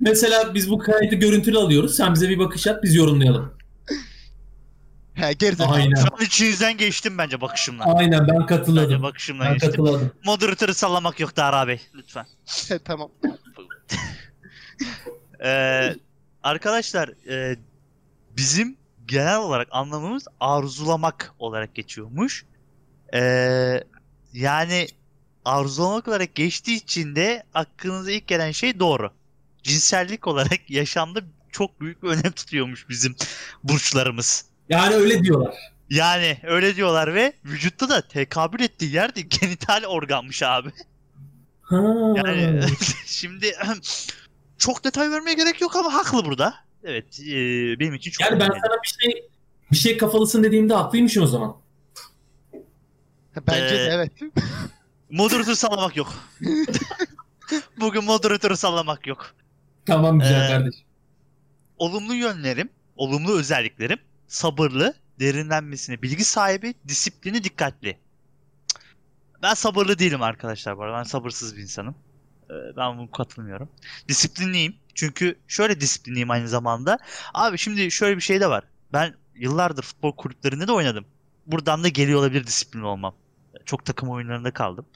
Mesela 0.00 0.54
biz 0.54 0.70
bu 0.70 0.78
kaydı 0.78 1.14
görüntülü 1.14 1.58
alıyoruz. 1.58 1.96
Sen 1.96 2.14
bize 2.14 2.28
bir 2.28 2.38
bakış 2.38 2.66
at 2.66 2.82
biz 2.82 2.94
yorumlayalım. 2.94 3.54
He 5.14 5.32
gerizekalı. 5.32 5.74
Aynen. 5.74 5.94
Şu 5.94 6.14
an 6.14 6.24
içinizden 6.24 6.76
geçtim 6.76 7.18
bence 7.18 7.40
bakışımla. 7.40 7.84
Aynen 7.84 8.28
ben 8.28 8.36
Bence 8.36 8.46
katıldım. 8.46 9.02
bakışımdan 9.02 9.46
Ben 9.46 9.52
geçtim. 9.52 9.70
katıldım. 9.70 10.12
Moderatörü 10.24 10.74
sallamak 10.74 11.20
yok 11.20 11.36
Dara 11.36 11.68
Bey. 11.68 11.80
Lütfen. 11.94 12.26
He, 12.68 12.78
tamam. 12.78 13.10
Ee, 15.44 15.94
arkadaşlar 16.42 17.08
e, 17.28 17.56
bizim 18.36 18.76
genel 19.06 19.38
olarak 19.38 19.68
anlamımız 19.70 20.26
arzulamak 20.40 21.34
olarak 21.38 21.74
geçiyormuş. 21.74 22.44
Ee, 23.14 23.84
yani 24.32 24.86
arzulamak 25.44 26.08
olarak 26.08 26.34
geçtiği 26.34 26.76
için 26.76 27.16
de 27.16 27.42
aklınıza 27.54 28.10
ilk 28.10 28.26
gelen 28.26 28.50
şey 28.50 28.78
doğru. 28.80 29.10
Cinsellik 29.62 30.26
olarak 30.26 30.60
yaşamda 30.70 31.20
çok 31.52 31.80
büyük 31.80 32.02
bir 32.02 32.08
önem 32.08 32.32
tutuyormuş 32.32 32.88
bizim 32.88 33.16
burçlarımız. 33.64 34.44
Yani 34.68 34.94
öyle 34.94 35.22
diyorlar. 35.24 35.54
Yani 35.90 36.38
öyle 36.42 36.76
diyorlar 36.76 37.14
ve 37.14 37.32
vücutta 37.44 37.88
da 37.88 38.08
tekabül 38.08 38.60
ettiği 38.60 38.94
yer 38.94 39.14
de 39.14 39.20
genital 39.40 39.84
organmış 39.84 40.42
abi. 40.42 40.68
Ha. 41.62 41.76
Yani 42.16 42.60
şimdi 43.06 43.52
çok 44.58 44.84
detay 44.84 45.10
vermeye 45.10 45.34
gerek 45.34 45.60
yok 45.60 45.76
ama 45.76 45.94
haklı 45.94 46.24
burada. 46.24 46.54
Evet, 46.84 47.20
e, 47.20 47.34
benim 47.80 47.94
için 47.94 48.10
çok 48.10 48.26
yani 48.30 48.40
ben 48.40 48.50
önemli. 48.50 48.60
sana 48.66 48.82
bir 48.82 48.88
şey 48.88 49.28
bir 49.72 49.76
şey 49.76 49.96
kafalısın 49.96 50.42
dediğimde 50.42 50.74
haklıymışım 50.74 51.22
o 51.22 51.26
zaman. 51.26 51.56
Bence 53.46 53.74
de 53.74 53.84
Ee, 53.84 53.90
evet. 53.92 54.12
Moderatörü 55.14 55.56
sallamak 55.56 55.96
yok. 55.96 56.14
Bugün 57.80 58.04
moderatörü 58.04 58.56
sallamak 58.56 59.06
yok. 59.06 59.34
Tamam 59.86 60.18
güzel 60.18 60.44
Ee, 60.44 60.48
kardeşim. 60.48 60.86
Olumlu 61.78 62.14
yönlerim, 62.14 62.68
olumlu 62.96 63.38
özelliklerim 63.38 63.98
sabırlı, 64.28 64.94
derinlenmesine 65.20 66.02
bilgi 66.02 66.24
sahibi, 66.24 66.74
disiplini 66.88 67.44
dikkatli. 67.44 67.98
Ben 69.42 69.54
sabırlı 69.54 69.98
değilim 69.98 70.22
arkadaşlar 70.22 70.78
bu 70.78 70.82
arada. 70.82 70.98
Ben 70.98 71.02
sabırsız 71.02 71.56
bir 71.56 71.62
insanım. 71.62 71.94
Ee, 72.50 72.54
Ben 72.76 72.98
bunu 72.98 73.10
katılmıyorum. 73.10 73.68
Disiplinliyim. 74.08 74.76
Çünkü 74.94 75.38
şöyle 75.48 75.80
disiplinliyim 75.80 76.30
aynı 76.30 76.48
zamanda. 76.48 76.98
Abi 77.34 77.58
şimdi 77.58 77.90
şöyle 77.90 78.16
bir 78.16 78.22
şey 78.22 78.40
de 78.40 78.50
var. 78.50 78.64
Ben 78.92 79.14
yıllardır 79.34 79.82
futbol 79.82 80.12
kulüplerinde 80.16 80.68
de 80.68 80.72
oynadım. 80.72 81.04
Buradan 81.46 81.84
da 81.84 81.88
geliyor 81.88 82.20
olabilir 82.20 82.46
disiplinli 82.46 82.84
olmam. 82.84 83.14
Çok 83.64 83.84
takım 83.84 84.10
oyunlarında 84.10 84.50
kaldım. 84.50 84.86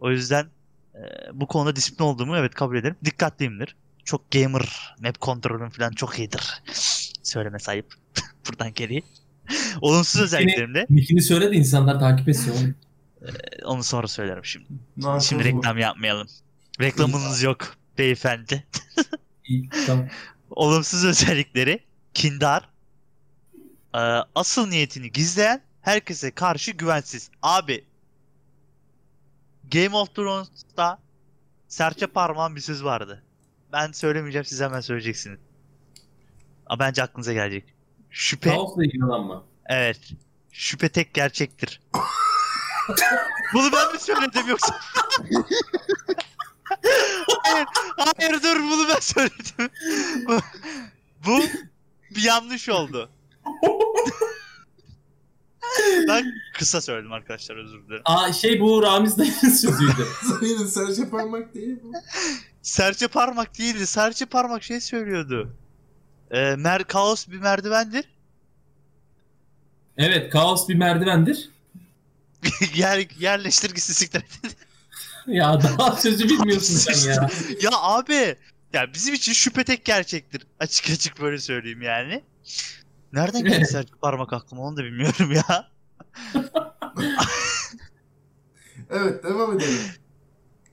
O 0.00 0.10
yüzden 0.10 0.46
e, 0.94 1.00
bu 1.32 1.46
konuda 1.46 1.76
disiplin 1.76 2.04
olduğumu 2.04 2.36
evet 2.36 2.54
kabul 2.54 2.76
ederim. 2.76 2.96
Dikkatliyimdir. 3.04 3.76
Çok 4.04 4.30
gamer, 4.30 4.94
map 5.00 5.20
kontrolüm 5.20 5.70
falan 5.70 5.90
çok 5.90 6.18
iyidir. 6.18 6.62
Söyleme 7.22 7.58
sayıp 7.58 7.94
buradan 8.48 8.74
geri. 8.74 9.02
Olumsuz 9.80 10.20
özelliklerim 10.22 10.74
de 10.74 10.86
Nickini 10.90 11.22
söyle 11.22 11.50
de 11.50 11.56
insanlar 11.56 12.00
takip 12.00 12.28
etsin 12.28 12.52
oğlum. 12.52 12.74
e, 13.22 13.64
onu 13.64 13.84
sonra 13.84 14.08
söylerim 14.08 14.44
şimdi. 14.44 14.66
Narkoz 14.96 15.24
Şimdi 15.28 15.42
bu. 15.42 15.46
reklam 15.58 15.78
yapmayalım. 15.78 16.26
Reklamınız 16.80 17.42
yok 17.42 17.76
beyefendi. 17.98 18.64
İyi, 19.44 19.68
tamam. 19.86 20.08
Olumsuz 20.50 21.04
özellikleri 21.04 21.80
kindar, 22.14 22.68
e, 23.94 23.98
asıl 24.34 24.66
niyetini 24.68 25.12
gizleyen, 25.12 25.62
herkese 25.80 26.30
karşı 26.30 26.70
güvensiz. 26.70 27.30
Abi 27.42 27.84
Game 29.72 29.96
of 29.96 30.14
Thrones'ta 30.14 30.98
serçe 31.68 32.06
parmağın 32.06 32.56
bir 32.56 32.60
söz 32.60 32.84
vardı. 32.84 33.22
Ben 33.72 33.92
söylemeyeceğim 33.92 34.44
siz 34.44 34.60
hemen 34.60 34.80
söyleyeceksiniz. 34.80 35.38
Aa, 36.66 36.78
bence 36.78 37.02
aklınıza 37.02 37.32
gelecek. 37.32 37.74
Şüphe, 38.10 38.50
Kaosla 38.50 38.84
ilgilenme. 38.84 39.34
evet. 39.66 40.00
Şüphe 40.52 40.88
tek 40.88 41.14
gerçektir. 41.14 41.80
Bunu 43.54 43.72
ben 43.72 43.92
mi 43.92 43.98
söyledim 44.00 44.48
yoksa? 44.48 44.80
hayır, 47.42 47.66
hayır 48.18 48.42
dur 48.42 48.56
bunu 48.62 48.88
ben 48.88 49.00
söyledim. 49.00 49.70
bu, 50.28 50.38
bu 51.26 51.40
bir 52.16 52.22
yanlış 52.22 52.68
oldu. 52.68 53.10
Ben 56.08 56.34
kısa 56.54 56.80
söyledim 56.80 57.12
arkadaşlar 57.12 57.56
özür 57.56 57.86
dilerim. 57.86 58.02
Aa 58.04 58.32
şey 58.32 58.60
bu 58.60 58.82
Ramiz 58.82 59.18
dayının 59.18 59.34
sözüydü. 59.36 60.06
Sayın 60.40 60.66
serçe 60.66 61.10
parmak 61.10 61.54
değil 61.54 61.76
bu. 61.82 61.92
Serçe 62.62 63.08
parmak 63.08 63.58
değildi. 63.58 63.86
Serçe 63.86 64.26
parmak 64.26 64.62
şey 64.62 64.80
söylüyordu. 64.80 65.56
Ee, 66.30 66.56
mer 66.56 66.84
kaos 66.84 67.28
bir 67.28 67.38
merdivendir. 67.38 68.04
evet 69.96 70.30
kaos 70.32 70.68
bir 70.68 70.74
merdivendir. 70.74 71.50
Yer, 72.74 73.06
yerleştir 73.18 73.70
gitsin 73.70 73.92
siktir. 73.94 74.22
Ya 75.26 75.62
daha 75.62 75.96
sözü 75.96 76.24
bilmiyorsun 76.24 76.74
sen 76.74 77.10
ya. 77.10 77.28
ya 77.62 77.70
abi 77.72 78.36
ya 78.72 78.94
bizim 78.94 79.14
için 79.14 79.32
şüphe 79.32 79.64
tek 79.64 79.84
gerçektir. 79.84 80.42
Açık 80.60 80.90
açık 80.90 81.20
böyle 81.20 81.38
söyleyeyim 81.38 81.82
yani. 81.82 82.22
Nereden 83.12 83.44
geldi 83.44 83.66
serçe 83.66 83.94
parmak 84.02 84.32
aklıma 84.32 84.62
onu 84.62 84.76
da 84.76 84.84
bilmiyorum 84.84 85.32
ya. 85.32 85.70
Evet 88.90 89.24
devam 89.24 89.56
edelim. 89.56 89.80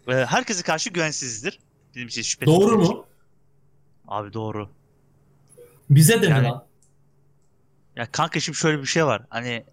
Ee, 0.08 0.14
herkese 0.14 0.64
karşı 0.64 0.90
güvensizdir. 0.90 1.60
Bizim 1.96 2.08
için 2.08 2.22
şüphe 2.22 2.46
Doğru 2.46 2.78
mu? 2.78 3.06
Abi 4.08 4.34
doğru. 4.34 4.70
Bize 5.90 6.22
de 6.22 6.28
mi 6.28 6.32
Yani- 6.34 6.48
lan? 6.48 6.66
Ya 7.96 8.12
kanka 8.12 8.40
şimdi 8.40 8.58
şöyle 8.58 8.82
bir 8.82 8.86
şey 8.88 9.06
var. 9.06 9.26
Hani 9.30 9.66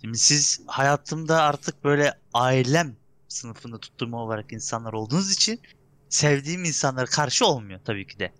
şimdi 0.00 0.18
siz 0.18 0.60
hayatımda 0.66 1.42
artık 1.42 1.84
böyle 1.84 2.14
ailem 2.34 2.96
sınıfında 3.28 3.78
tuttuğum 3.78 4.16
olarak 4.16 4.52
insanlar 4.52 4.92
olduğunuz 4.92 5.32
için 5.32 5.60
sevdiğim 6.08 6.64
insanlara 6.64 7.06
karşı 7.06 7.46
olmuyor 7.46 7.80
tabii 7.84 8.06
ki 8.06 8.18
de. 8.18 8.32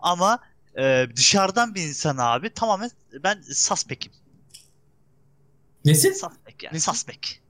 Ama 0.00 0.38
e, 0.78 1.06
dışarıdan 1.16 1.74
bir 1.74 1.82
insan 1.82 2.16
abi 2.16 2.50
tamamen 2.50 2.90
ben 3.24 3.42
suspekim. 3.52 4.12
Nesin? 5.84 6.12
Suspek 6.12 6.62
yani. 6.62 6.74
Nesin? 6.74 6.92
Suspek. 6.92 7.40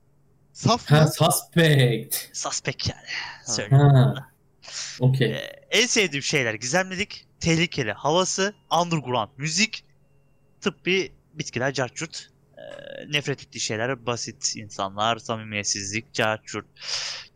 Saf 0.53 0.91
Ha 0.91 1.07
suspect. 1.07 2.37
Suspek 2.37 2.89
yani. 2.89 3.09
Söyleyeyim. 3.47 3.85
Ha. 3.85 4.31
Okey. 5.01 5.33
Ee, 5.33 5.67
en 5.71 5.87
sevdiğim 5.87 6.23
şeyler 6.23 6.55
gizemlilik, 6.55 7.27
tehlikeli 7.41 7.93
havası, 7.93 8.55
underground 8.83 9.29
müzik, 9.37 9.85
tıbbi 10.61 11.13
bitkiler, 11.35 11.73
carçurt. 11.73 12.31
Ee, 12.59 13.13
nefret 13.13 13.43
ettiği 13.43 13.61
şeyler 13.61 14.07
basit 14.07 14.57
insanlar, 14.57 15.19
samimiyetsizlik, 15.19 16.13
carçurt. 16.13 16.67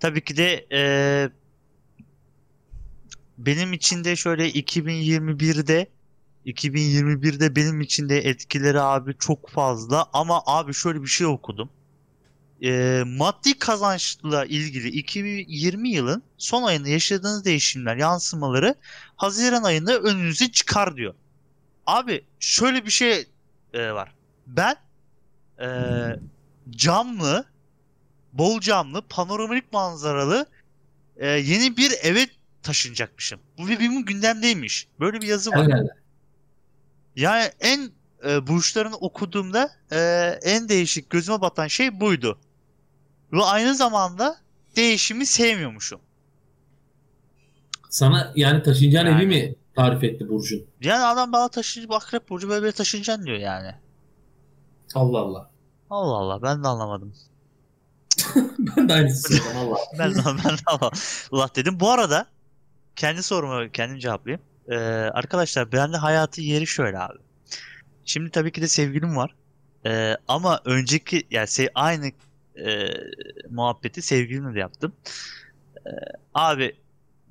Tabii 0.01 0.25
ki 0.25 0.37
de 0.37 0.66
ee, 0.73 1.31
benim 3.38 3.73
için 3.73 4.05
de 4.05 4.16
şöyle 4.16 4.51
2021'de 4.51 5.87
2021'de 6.47 7.57
benim 7.57 7.81
için 7.81 8.09
de 8.09 8.18
etkileri 8.18 8.81
abi 8.81 9.14
çok 9.18 9.51
fazla 9.51 10.07
ama 10.12 10.42
abi 10.47 10.75
şöyle 10.75 11.03
bir 11.03 11.07
şey 11.07 11.27
okudum. 11.27 11.70
Ee, 12.62 13.03
maddi 13.07 13.59
kazançla 13.59 14.44
ilgili 14.44 14.88
2020 14.88 15.88
yılın 15.88 16.23
son 16.38 16.62
ayında 16.62 16.88
yaşadığınız 16.88 17.44
değişimler, 17.44 17.97
yansımaları 17.97 18.75
Haziran 19.16 19.62
ayında 19.62 19.99
önünüze 19.99 20.53
çıkar 20.53 20.97
diyor. 20.97 21.14
Abi 21.87 22.25
şöyle 22.40 22.87
bir 22.87 22.90
şey 22.90 23.27
e, 23.73 23.92
var. 23.92 24.14
Ben 24.47 24.77
e, 25.61 25.68
camlı, 26.70 27.44
bol 28.33 28.61
camlı, 28.61 29.03
panoramik 29.09 29.73
manzaralı 29.73 30.47
e, 31.16 31.29
yeni 31.29 31.77
bir 31.77 31.92
eve 32.03 32.27
taşınacakmışım. 32.64 33.40
Bu 33.59 33.68
benim 33.68 34.05
gündemdeymiş. 34.05 34.88
Böyle 35.00 35.20
bir 35.20 35.27
yazı 35.27 35.50
var. 35.50 35.66
Herhalde. 35.66 35.88
Yani 37.16 37.51
en 37.61 37.91
e, 38.28 38.47
burçlarını 38.47 38.97
okuduğumda 38.97 39.70
e, 39.93 39.99
en 40.43 40.68
değişik 40.68 41.11
gözüme 41.11 41.41
batan 41.41 41.66
şey 41.66 42.01
buydu. 42.01 42.39
Ve 43.32 43.43
aynı 43.43 43.74
zamanda 43.74 44.36
değişimi 44.76 45.26
sevmiyormuşum. 45.26 46.01
Sana 47.91 48.32
yani 48.36 48.62
taşınacağın 48.62 49.07
Yani. 49.07 49.22
evi 49.22 49.26
mi 49.26 49.55
tarif 49.76 50.05
etti 50.05 50.28
Burcu'nun? 50.28 50.64
Yani 50.80 51.05
adam 51.05 51.32
bana 51.32 51.49
taşınacak 51.49 51.93
akrep 51.93 52.28
burcu 52.28 52.49
böyle 52.49 52.62
böyle 52.62 52.72
taşınacaksın 52.72 53.26
diyor 53.26 53.39
yani. 53.39 53.74
Allah 54.95 55.18
Allah. 55.18 55.51
Allah 55.91 56.16
Allah 56.16 56.43
ben 56.43 56.64
de 56.64 56.68
anlamadım. 56.68 57.14
ben 58.59 58.89
de 58.89 58.93
aynısını 58.93 59.39
Allah. 59.59 59.78
Ben 59.99 60.14
de, 60.14 60.18
ben 60.26 60.57
de 60.57 60.62
Allah, 60.66 60.91
Allah 61.32 61.49
dedim. 61.57 61.80
Bu 61.80 61.91
arada 61.91 62.26
kendi 62.97 63.22
sorumu 63.22 63.72
kendim 63.72 63.99
cevaplayayım. 63.99 64.42
Ee, 64.68 64.76
arkadaşlar 65.14 65.72
bende 65.72 65.97
hayatı 65.97 66.40
yeri 66.40 66.66
şöyle 66.66 66.99
abi. 66.99 67.18
Şimdi 68.05 68.30
tabii 68.30 68.53
ki 68.53 68.62
de 68.62 68.68
sevgilim 68.68 69.16
var. 69.16 69.34
Ee, 69.86 70.16
ama 70.28 70.61
önceki 70.64 71.26
yani 71.30 71.47
se- 71.47 71.70
aynı 71.74 72.07
e, 72.57 72.88
muhabbeti 73.51 74.03
sevgilimle 74.03 74.55
de 74.55 74.59
yaptım. 74.59 74.92
Ee, 75.86 75.90
abi 76.34 76.76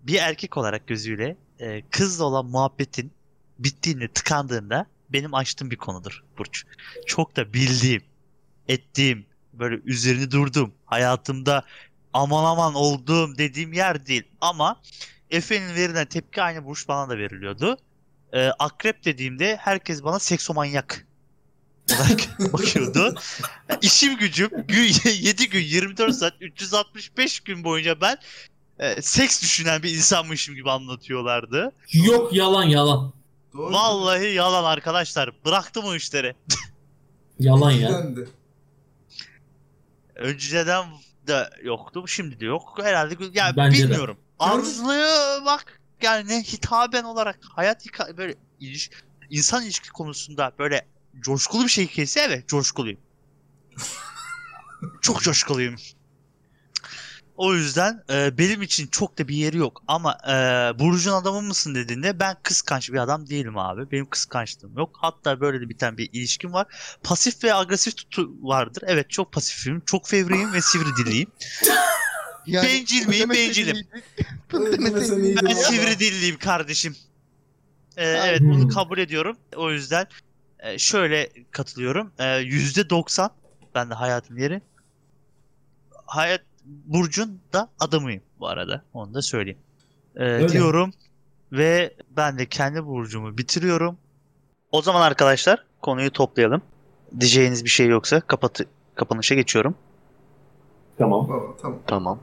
bir 0.03 0.20
erkek 0.20 0.57
olarak 0.57 0.88
gözüyle 0.88 1.36
e, 1.59 1.82
kızla 1.82 2.26
olan 2.26 2.45
muhabbetin 2.45 3.11
bittiğinde 3.59 4.07
tıkandığında 4.07 4.86
benim 5.09 5.34
açtığım 5.34 5.72
bir 5.72 5.76
konudur 5.76 6.24
Burç. 6.38 6.64
Çok 7.05 7.36
da 7.36 7.53
bildiğim, 7.53 8.03
ettiğim, 8.68 9.26
böyle 9.53 9.76
üzerine 9.76 10.32
durdum. 10.32 10.74
Hayatımda 10.86 11.64
aman 12.14 12.43
aman 12.45 12.74
olduğum 12.74 13.38
dediğim 13.38 13.74
yer 13.74 14.05
değil. 14.05 14.24
Ama 14.41 14.82
Efe'nin 15.34 15.76
verilen 15.76 16.06
tepki 16.06 16.42
aynı 16.42 16.66
Burç 16.66 16.88
bana 16.88 17.10
da 17.10 17.18
veriliyordu. 17.18 17.78
Ee, 18.34 18.48
akrep 18.60 19.06
dediğimde 19.06 19.56
herkes 19.56 20.04
bana 20.04 20.20
seksomanyak 20.20 21.08
olarak 21.92 22.20
bakıyordu. 22.54 23.16
İşim 23.82 24.18
gücüm 24.18 24.50
gün, 24.68 24.94
7 25.22 25.50
gün 25.50 25.62
24 25.62 26.16
saat 26.16 26.34
365 26.42 27.40
gün 27.40 27.64
boyunca 27.64 28.02
ben 28.02 28.18
e, 28.80 29.02
seks 29.02 29.42
düşünen 29.42 29.84
bir 29.84 29.96
insanmışım 29.96 30.56
gibi 30.56 30.72
anlatıyorlardı. 30.72 31.72
Yok 31.94 32.34
yalan 32.34 32.64
yalan. 32.64 33.14
Doğru. 33.54 33.74
Vallahi 33.74 34.34
yalan 34.34 34.64
arkadaşlar. 34.64 35.32
Bıraktım 35.46 35.86
o 35.86 35.96
işleri. 35.96 36.36
Yalan 37.40 37.72
ya. 37.72 38.04
Önceden 40.16 40.86
de 41.28 41.50
yoktu. 41.64 42.08
Şimdi 42.08 42.40
de 42.40 42.46
yok. 42.46 42.80
Herhalde 42.84 43.16
yani 43.34 43.58
Bence 43.58 43.84
bilmiyorum. 43.84 44.18
Arzuya 44.44 45.46
bak 45.46 45.80
yani 46.02 46.44
hitaben 46.44 47.04
olarak 47.04 47.39
hayat 47.41 47.86
hika- 47.86 48.18
böyle 48.18 48.36
iliş, 48.60 48.89
insan 49.30 49.64
ilişki 49.64 49.89
konusunda 49.89 50.52
böyle 50.60 50.86
coşkulu 51.20 51.64
bir 51.64 51.70
şey 51.70 51.88
kesse 51.88 52.20
evet 52.22 52.48
coşkuluyum. 52.48 53.00
çok 55.02 55.22
coşkuluyum. 55.22 55.76
O 57.38 57.54
yüzden 57.54 58.04
e, 58.10 58.38
benim 58.38 58.62
için 58.62 58.88
çok 58.88 59.20
da 59.20 59.28
bir 59.28 59.36
yeri 59.36 59.58
yok. 59.58 59.84
Ama 59.88 60.18
e, 60.28 60.34
Burcu'nun 60.80 61.16
adamı 61.16 61.41
mısın 61.41 61.76
dediğinde 61.76 62.20
ben 62.20 62.38
kıskanç 62.44 62.91
bir 62.91 62.98
adam 62.98 63.30
değilim 63.30 63.58
abi. 63.58 63.91
Benim 63.91 64.10
kıskançlığım 64.10 64.78
yok. 64.78 64.89
Hatta 65.02 65.39
böyle 65.39 65.62
de 65.62 65.70
biten 65.70 65.98
bir 65.98 66.10
ilişkim 66.14 66.54
var. 66.54 66.68
Pasif 67.04 67.44
ve 67.44 67.54
agresif 67.54 67.98
tutu 67.98 68.30
vardır. 68.41 68.84
Evet 68.88 69.10
çok 69.10 69.32
pasifim, 69.32 69.82
çok 69.86 70.08
fevriyim 70.08 70.54
ve 70.54 70.62
sivri 70.62 70.96
diliyim. 70.98 71.32
Yani 72.46 72.68
Bencil 72.68 73.08
miyim? 73.08 73.30
Bencilim. 73.30 73.78
Ben 75.44 75.54
sivri 75.54 76.00
dilliyim 76.00 76.38
kardeşim. 76.38 76.96
Ee, 77.98 78.08
evet 78.08 78.41
bunu 78.41 78.68
kabul 78.68 78.98
ediyorum. 78.98 79.38
O 79.56 79.72
yüzden 79.72 80.08
e, 80.60 80.78
şöyle 80.78 81.30
katılıyorum. 81.52 82.12
Ee, 82.20 82.38
Yüzde 82.38 82.89
doksan 82.89 83.32
ben 83.76 83.89
de 83.89 83.94
hayatın 83.94 84.38
yeri. 84.38 84.62
Hayat 86.06 86.41
Burcu'nun 86.66 87.39
da 87.54 87.70
adamıyım 87.80 88.22
bu 88.39 88.48
arada. 88.48 88.84
Onu 88.94 89.14
da 89.14 89.22
söyleyeyim. 89.22 89.60
Ee, 90.16 90.24
Öyle. 90.24 90.50
diyorum 90.50 90.94
ve 91.52 91.94
ben 92.18 92.38
de 92.38 92.46
kendi 92.46 92.86
burcumu 92.86 93.38
bitiriyorum. 93.38 93.98
O 94.72 94.82
zaman 94.82 95.02
arkadaşlar 95.02 95.66
konuyu 95.82 96.12
toplayalım. 96.12 96.62
Diyeceğiniz 97.20 97.64
bir 97.66 97.70
şey 97.70 97.88
yoksa 97.88 98.22
kapatı 98.22 98.66
kapanışa 98.96 99.36
geçiyorum. 99.36 99.76
Tamam. 100.98 101.28
Tamam. 101.62 101.80
Tamam. 101.88 102.20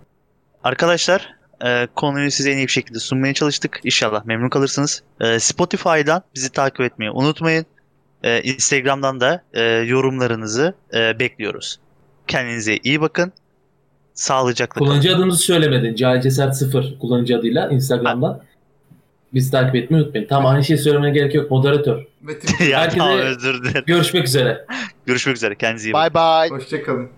Arkadaşlar 0.65 1.35
e, 1.65 1.89
konuyu 1.95 2.31
size 2.31 2.51
en 2.51 2.57
iyi 2.57 2.67
bir 2.67 2.73
şekilde 2.73 2.99
sunmaya 2.99 3.35
çalıştık. 3.35 3.81
İnşallah 3.85 4.25
memnun 4.25 4.49
kalırsınız. 4.49 5.03
E, 5.21 5.39
Spotify'dan 5.39 6.23
bizi 6.35 6.53
takip 6.53 6.81
etmeyi 6.81 7.11
unutmayın. 7.11 7.67
E, 8.23 8.43
Instagram'dan 8.43 9.21
da 9.21 9.43
e, 9.53 9.63
yorumlarınızı 9.63 10.75
e, 10.95 11.19
bekliyoruz. 11.19 11.79
Kendinize 12.27 12.77
iyi 12.77 13.01
bakın. 13.01 13.33
Sağlıcakla 14.15 14.79
kalın. 14.79 14.89
Kullanıcı 14.89 15.17
adınızı 15.17 15.43
söylemedin. 15.43 15.95
Cahil 15.95 16.21
Cesaret 16.21 16.57
0 16.57 16.99
kullanıcı 17.01 17.39
adıyla 17.39 17.69
Instagram'dan. 17.69 18.43
Bizi 19.35 19.51
takip 19.51 19.75
etmeyi 19.75 20.03
unutmayın. 20.03 20.27
Tamam 20.29 20.53
aynı 20.55 20.65
şeyi 20.65 20.79
söylemene 20.79 21.11
gerek 21.11 21.35
yok. 21.35 21.51
Moderatör. 21.51 21.99
Ya 22.71 22.81
Herkese- 22.81 22.99
tamam 22.99 23.19
özür 23.19 23.65
dilerim. 23.65 23.85
Görüşmek 23.87 24.27
üzere. 24.27 24.67
Görüşmek 25.07 25.37
üzere. 25.37 25.55
Kendinize 25.55 25.89
iyi 25.89 25.93
bakın. 25.93 26.15
Bye 26.15 26.51
bye. 26.51 26.57
Hoşçakalın. 26.59 27.09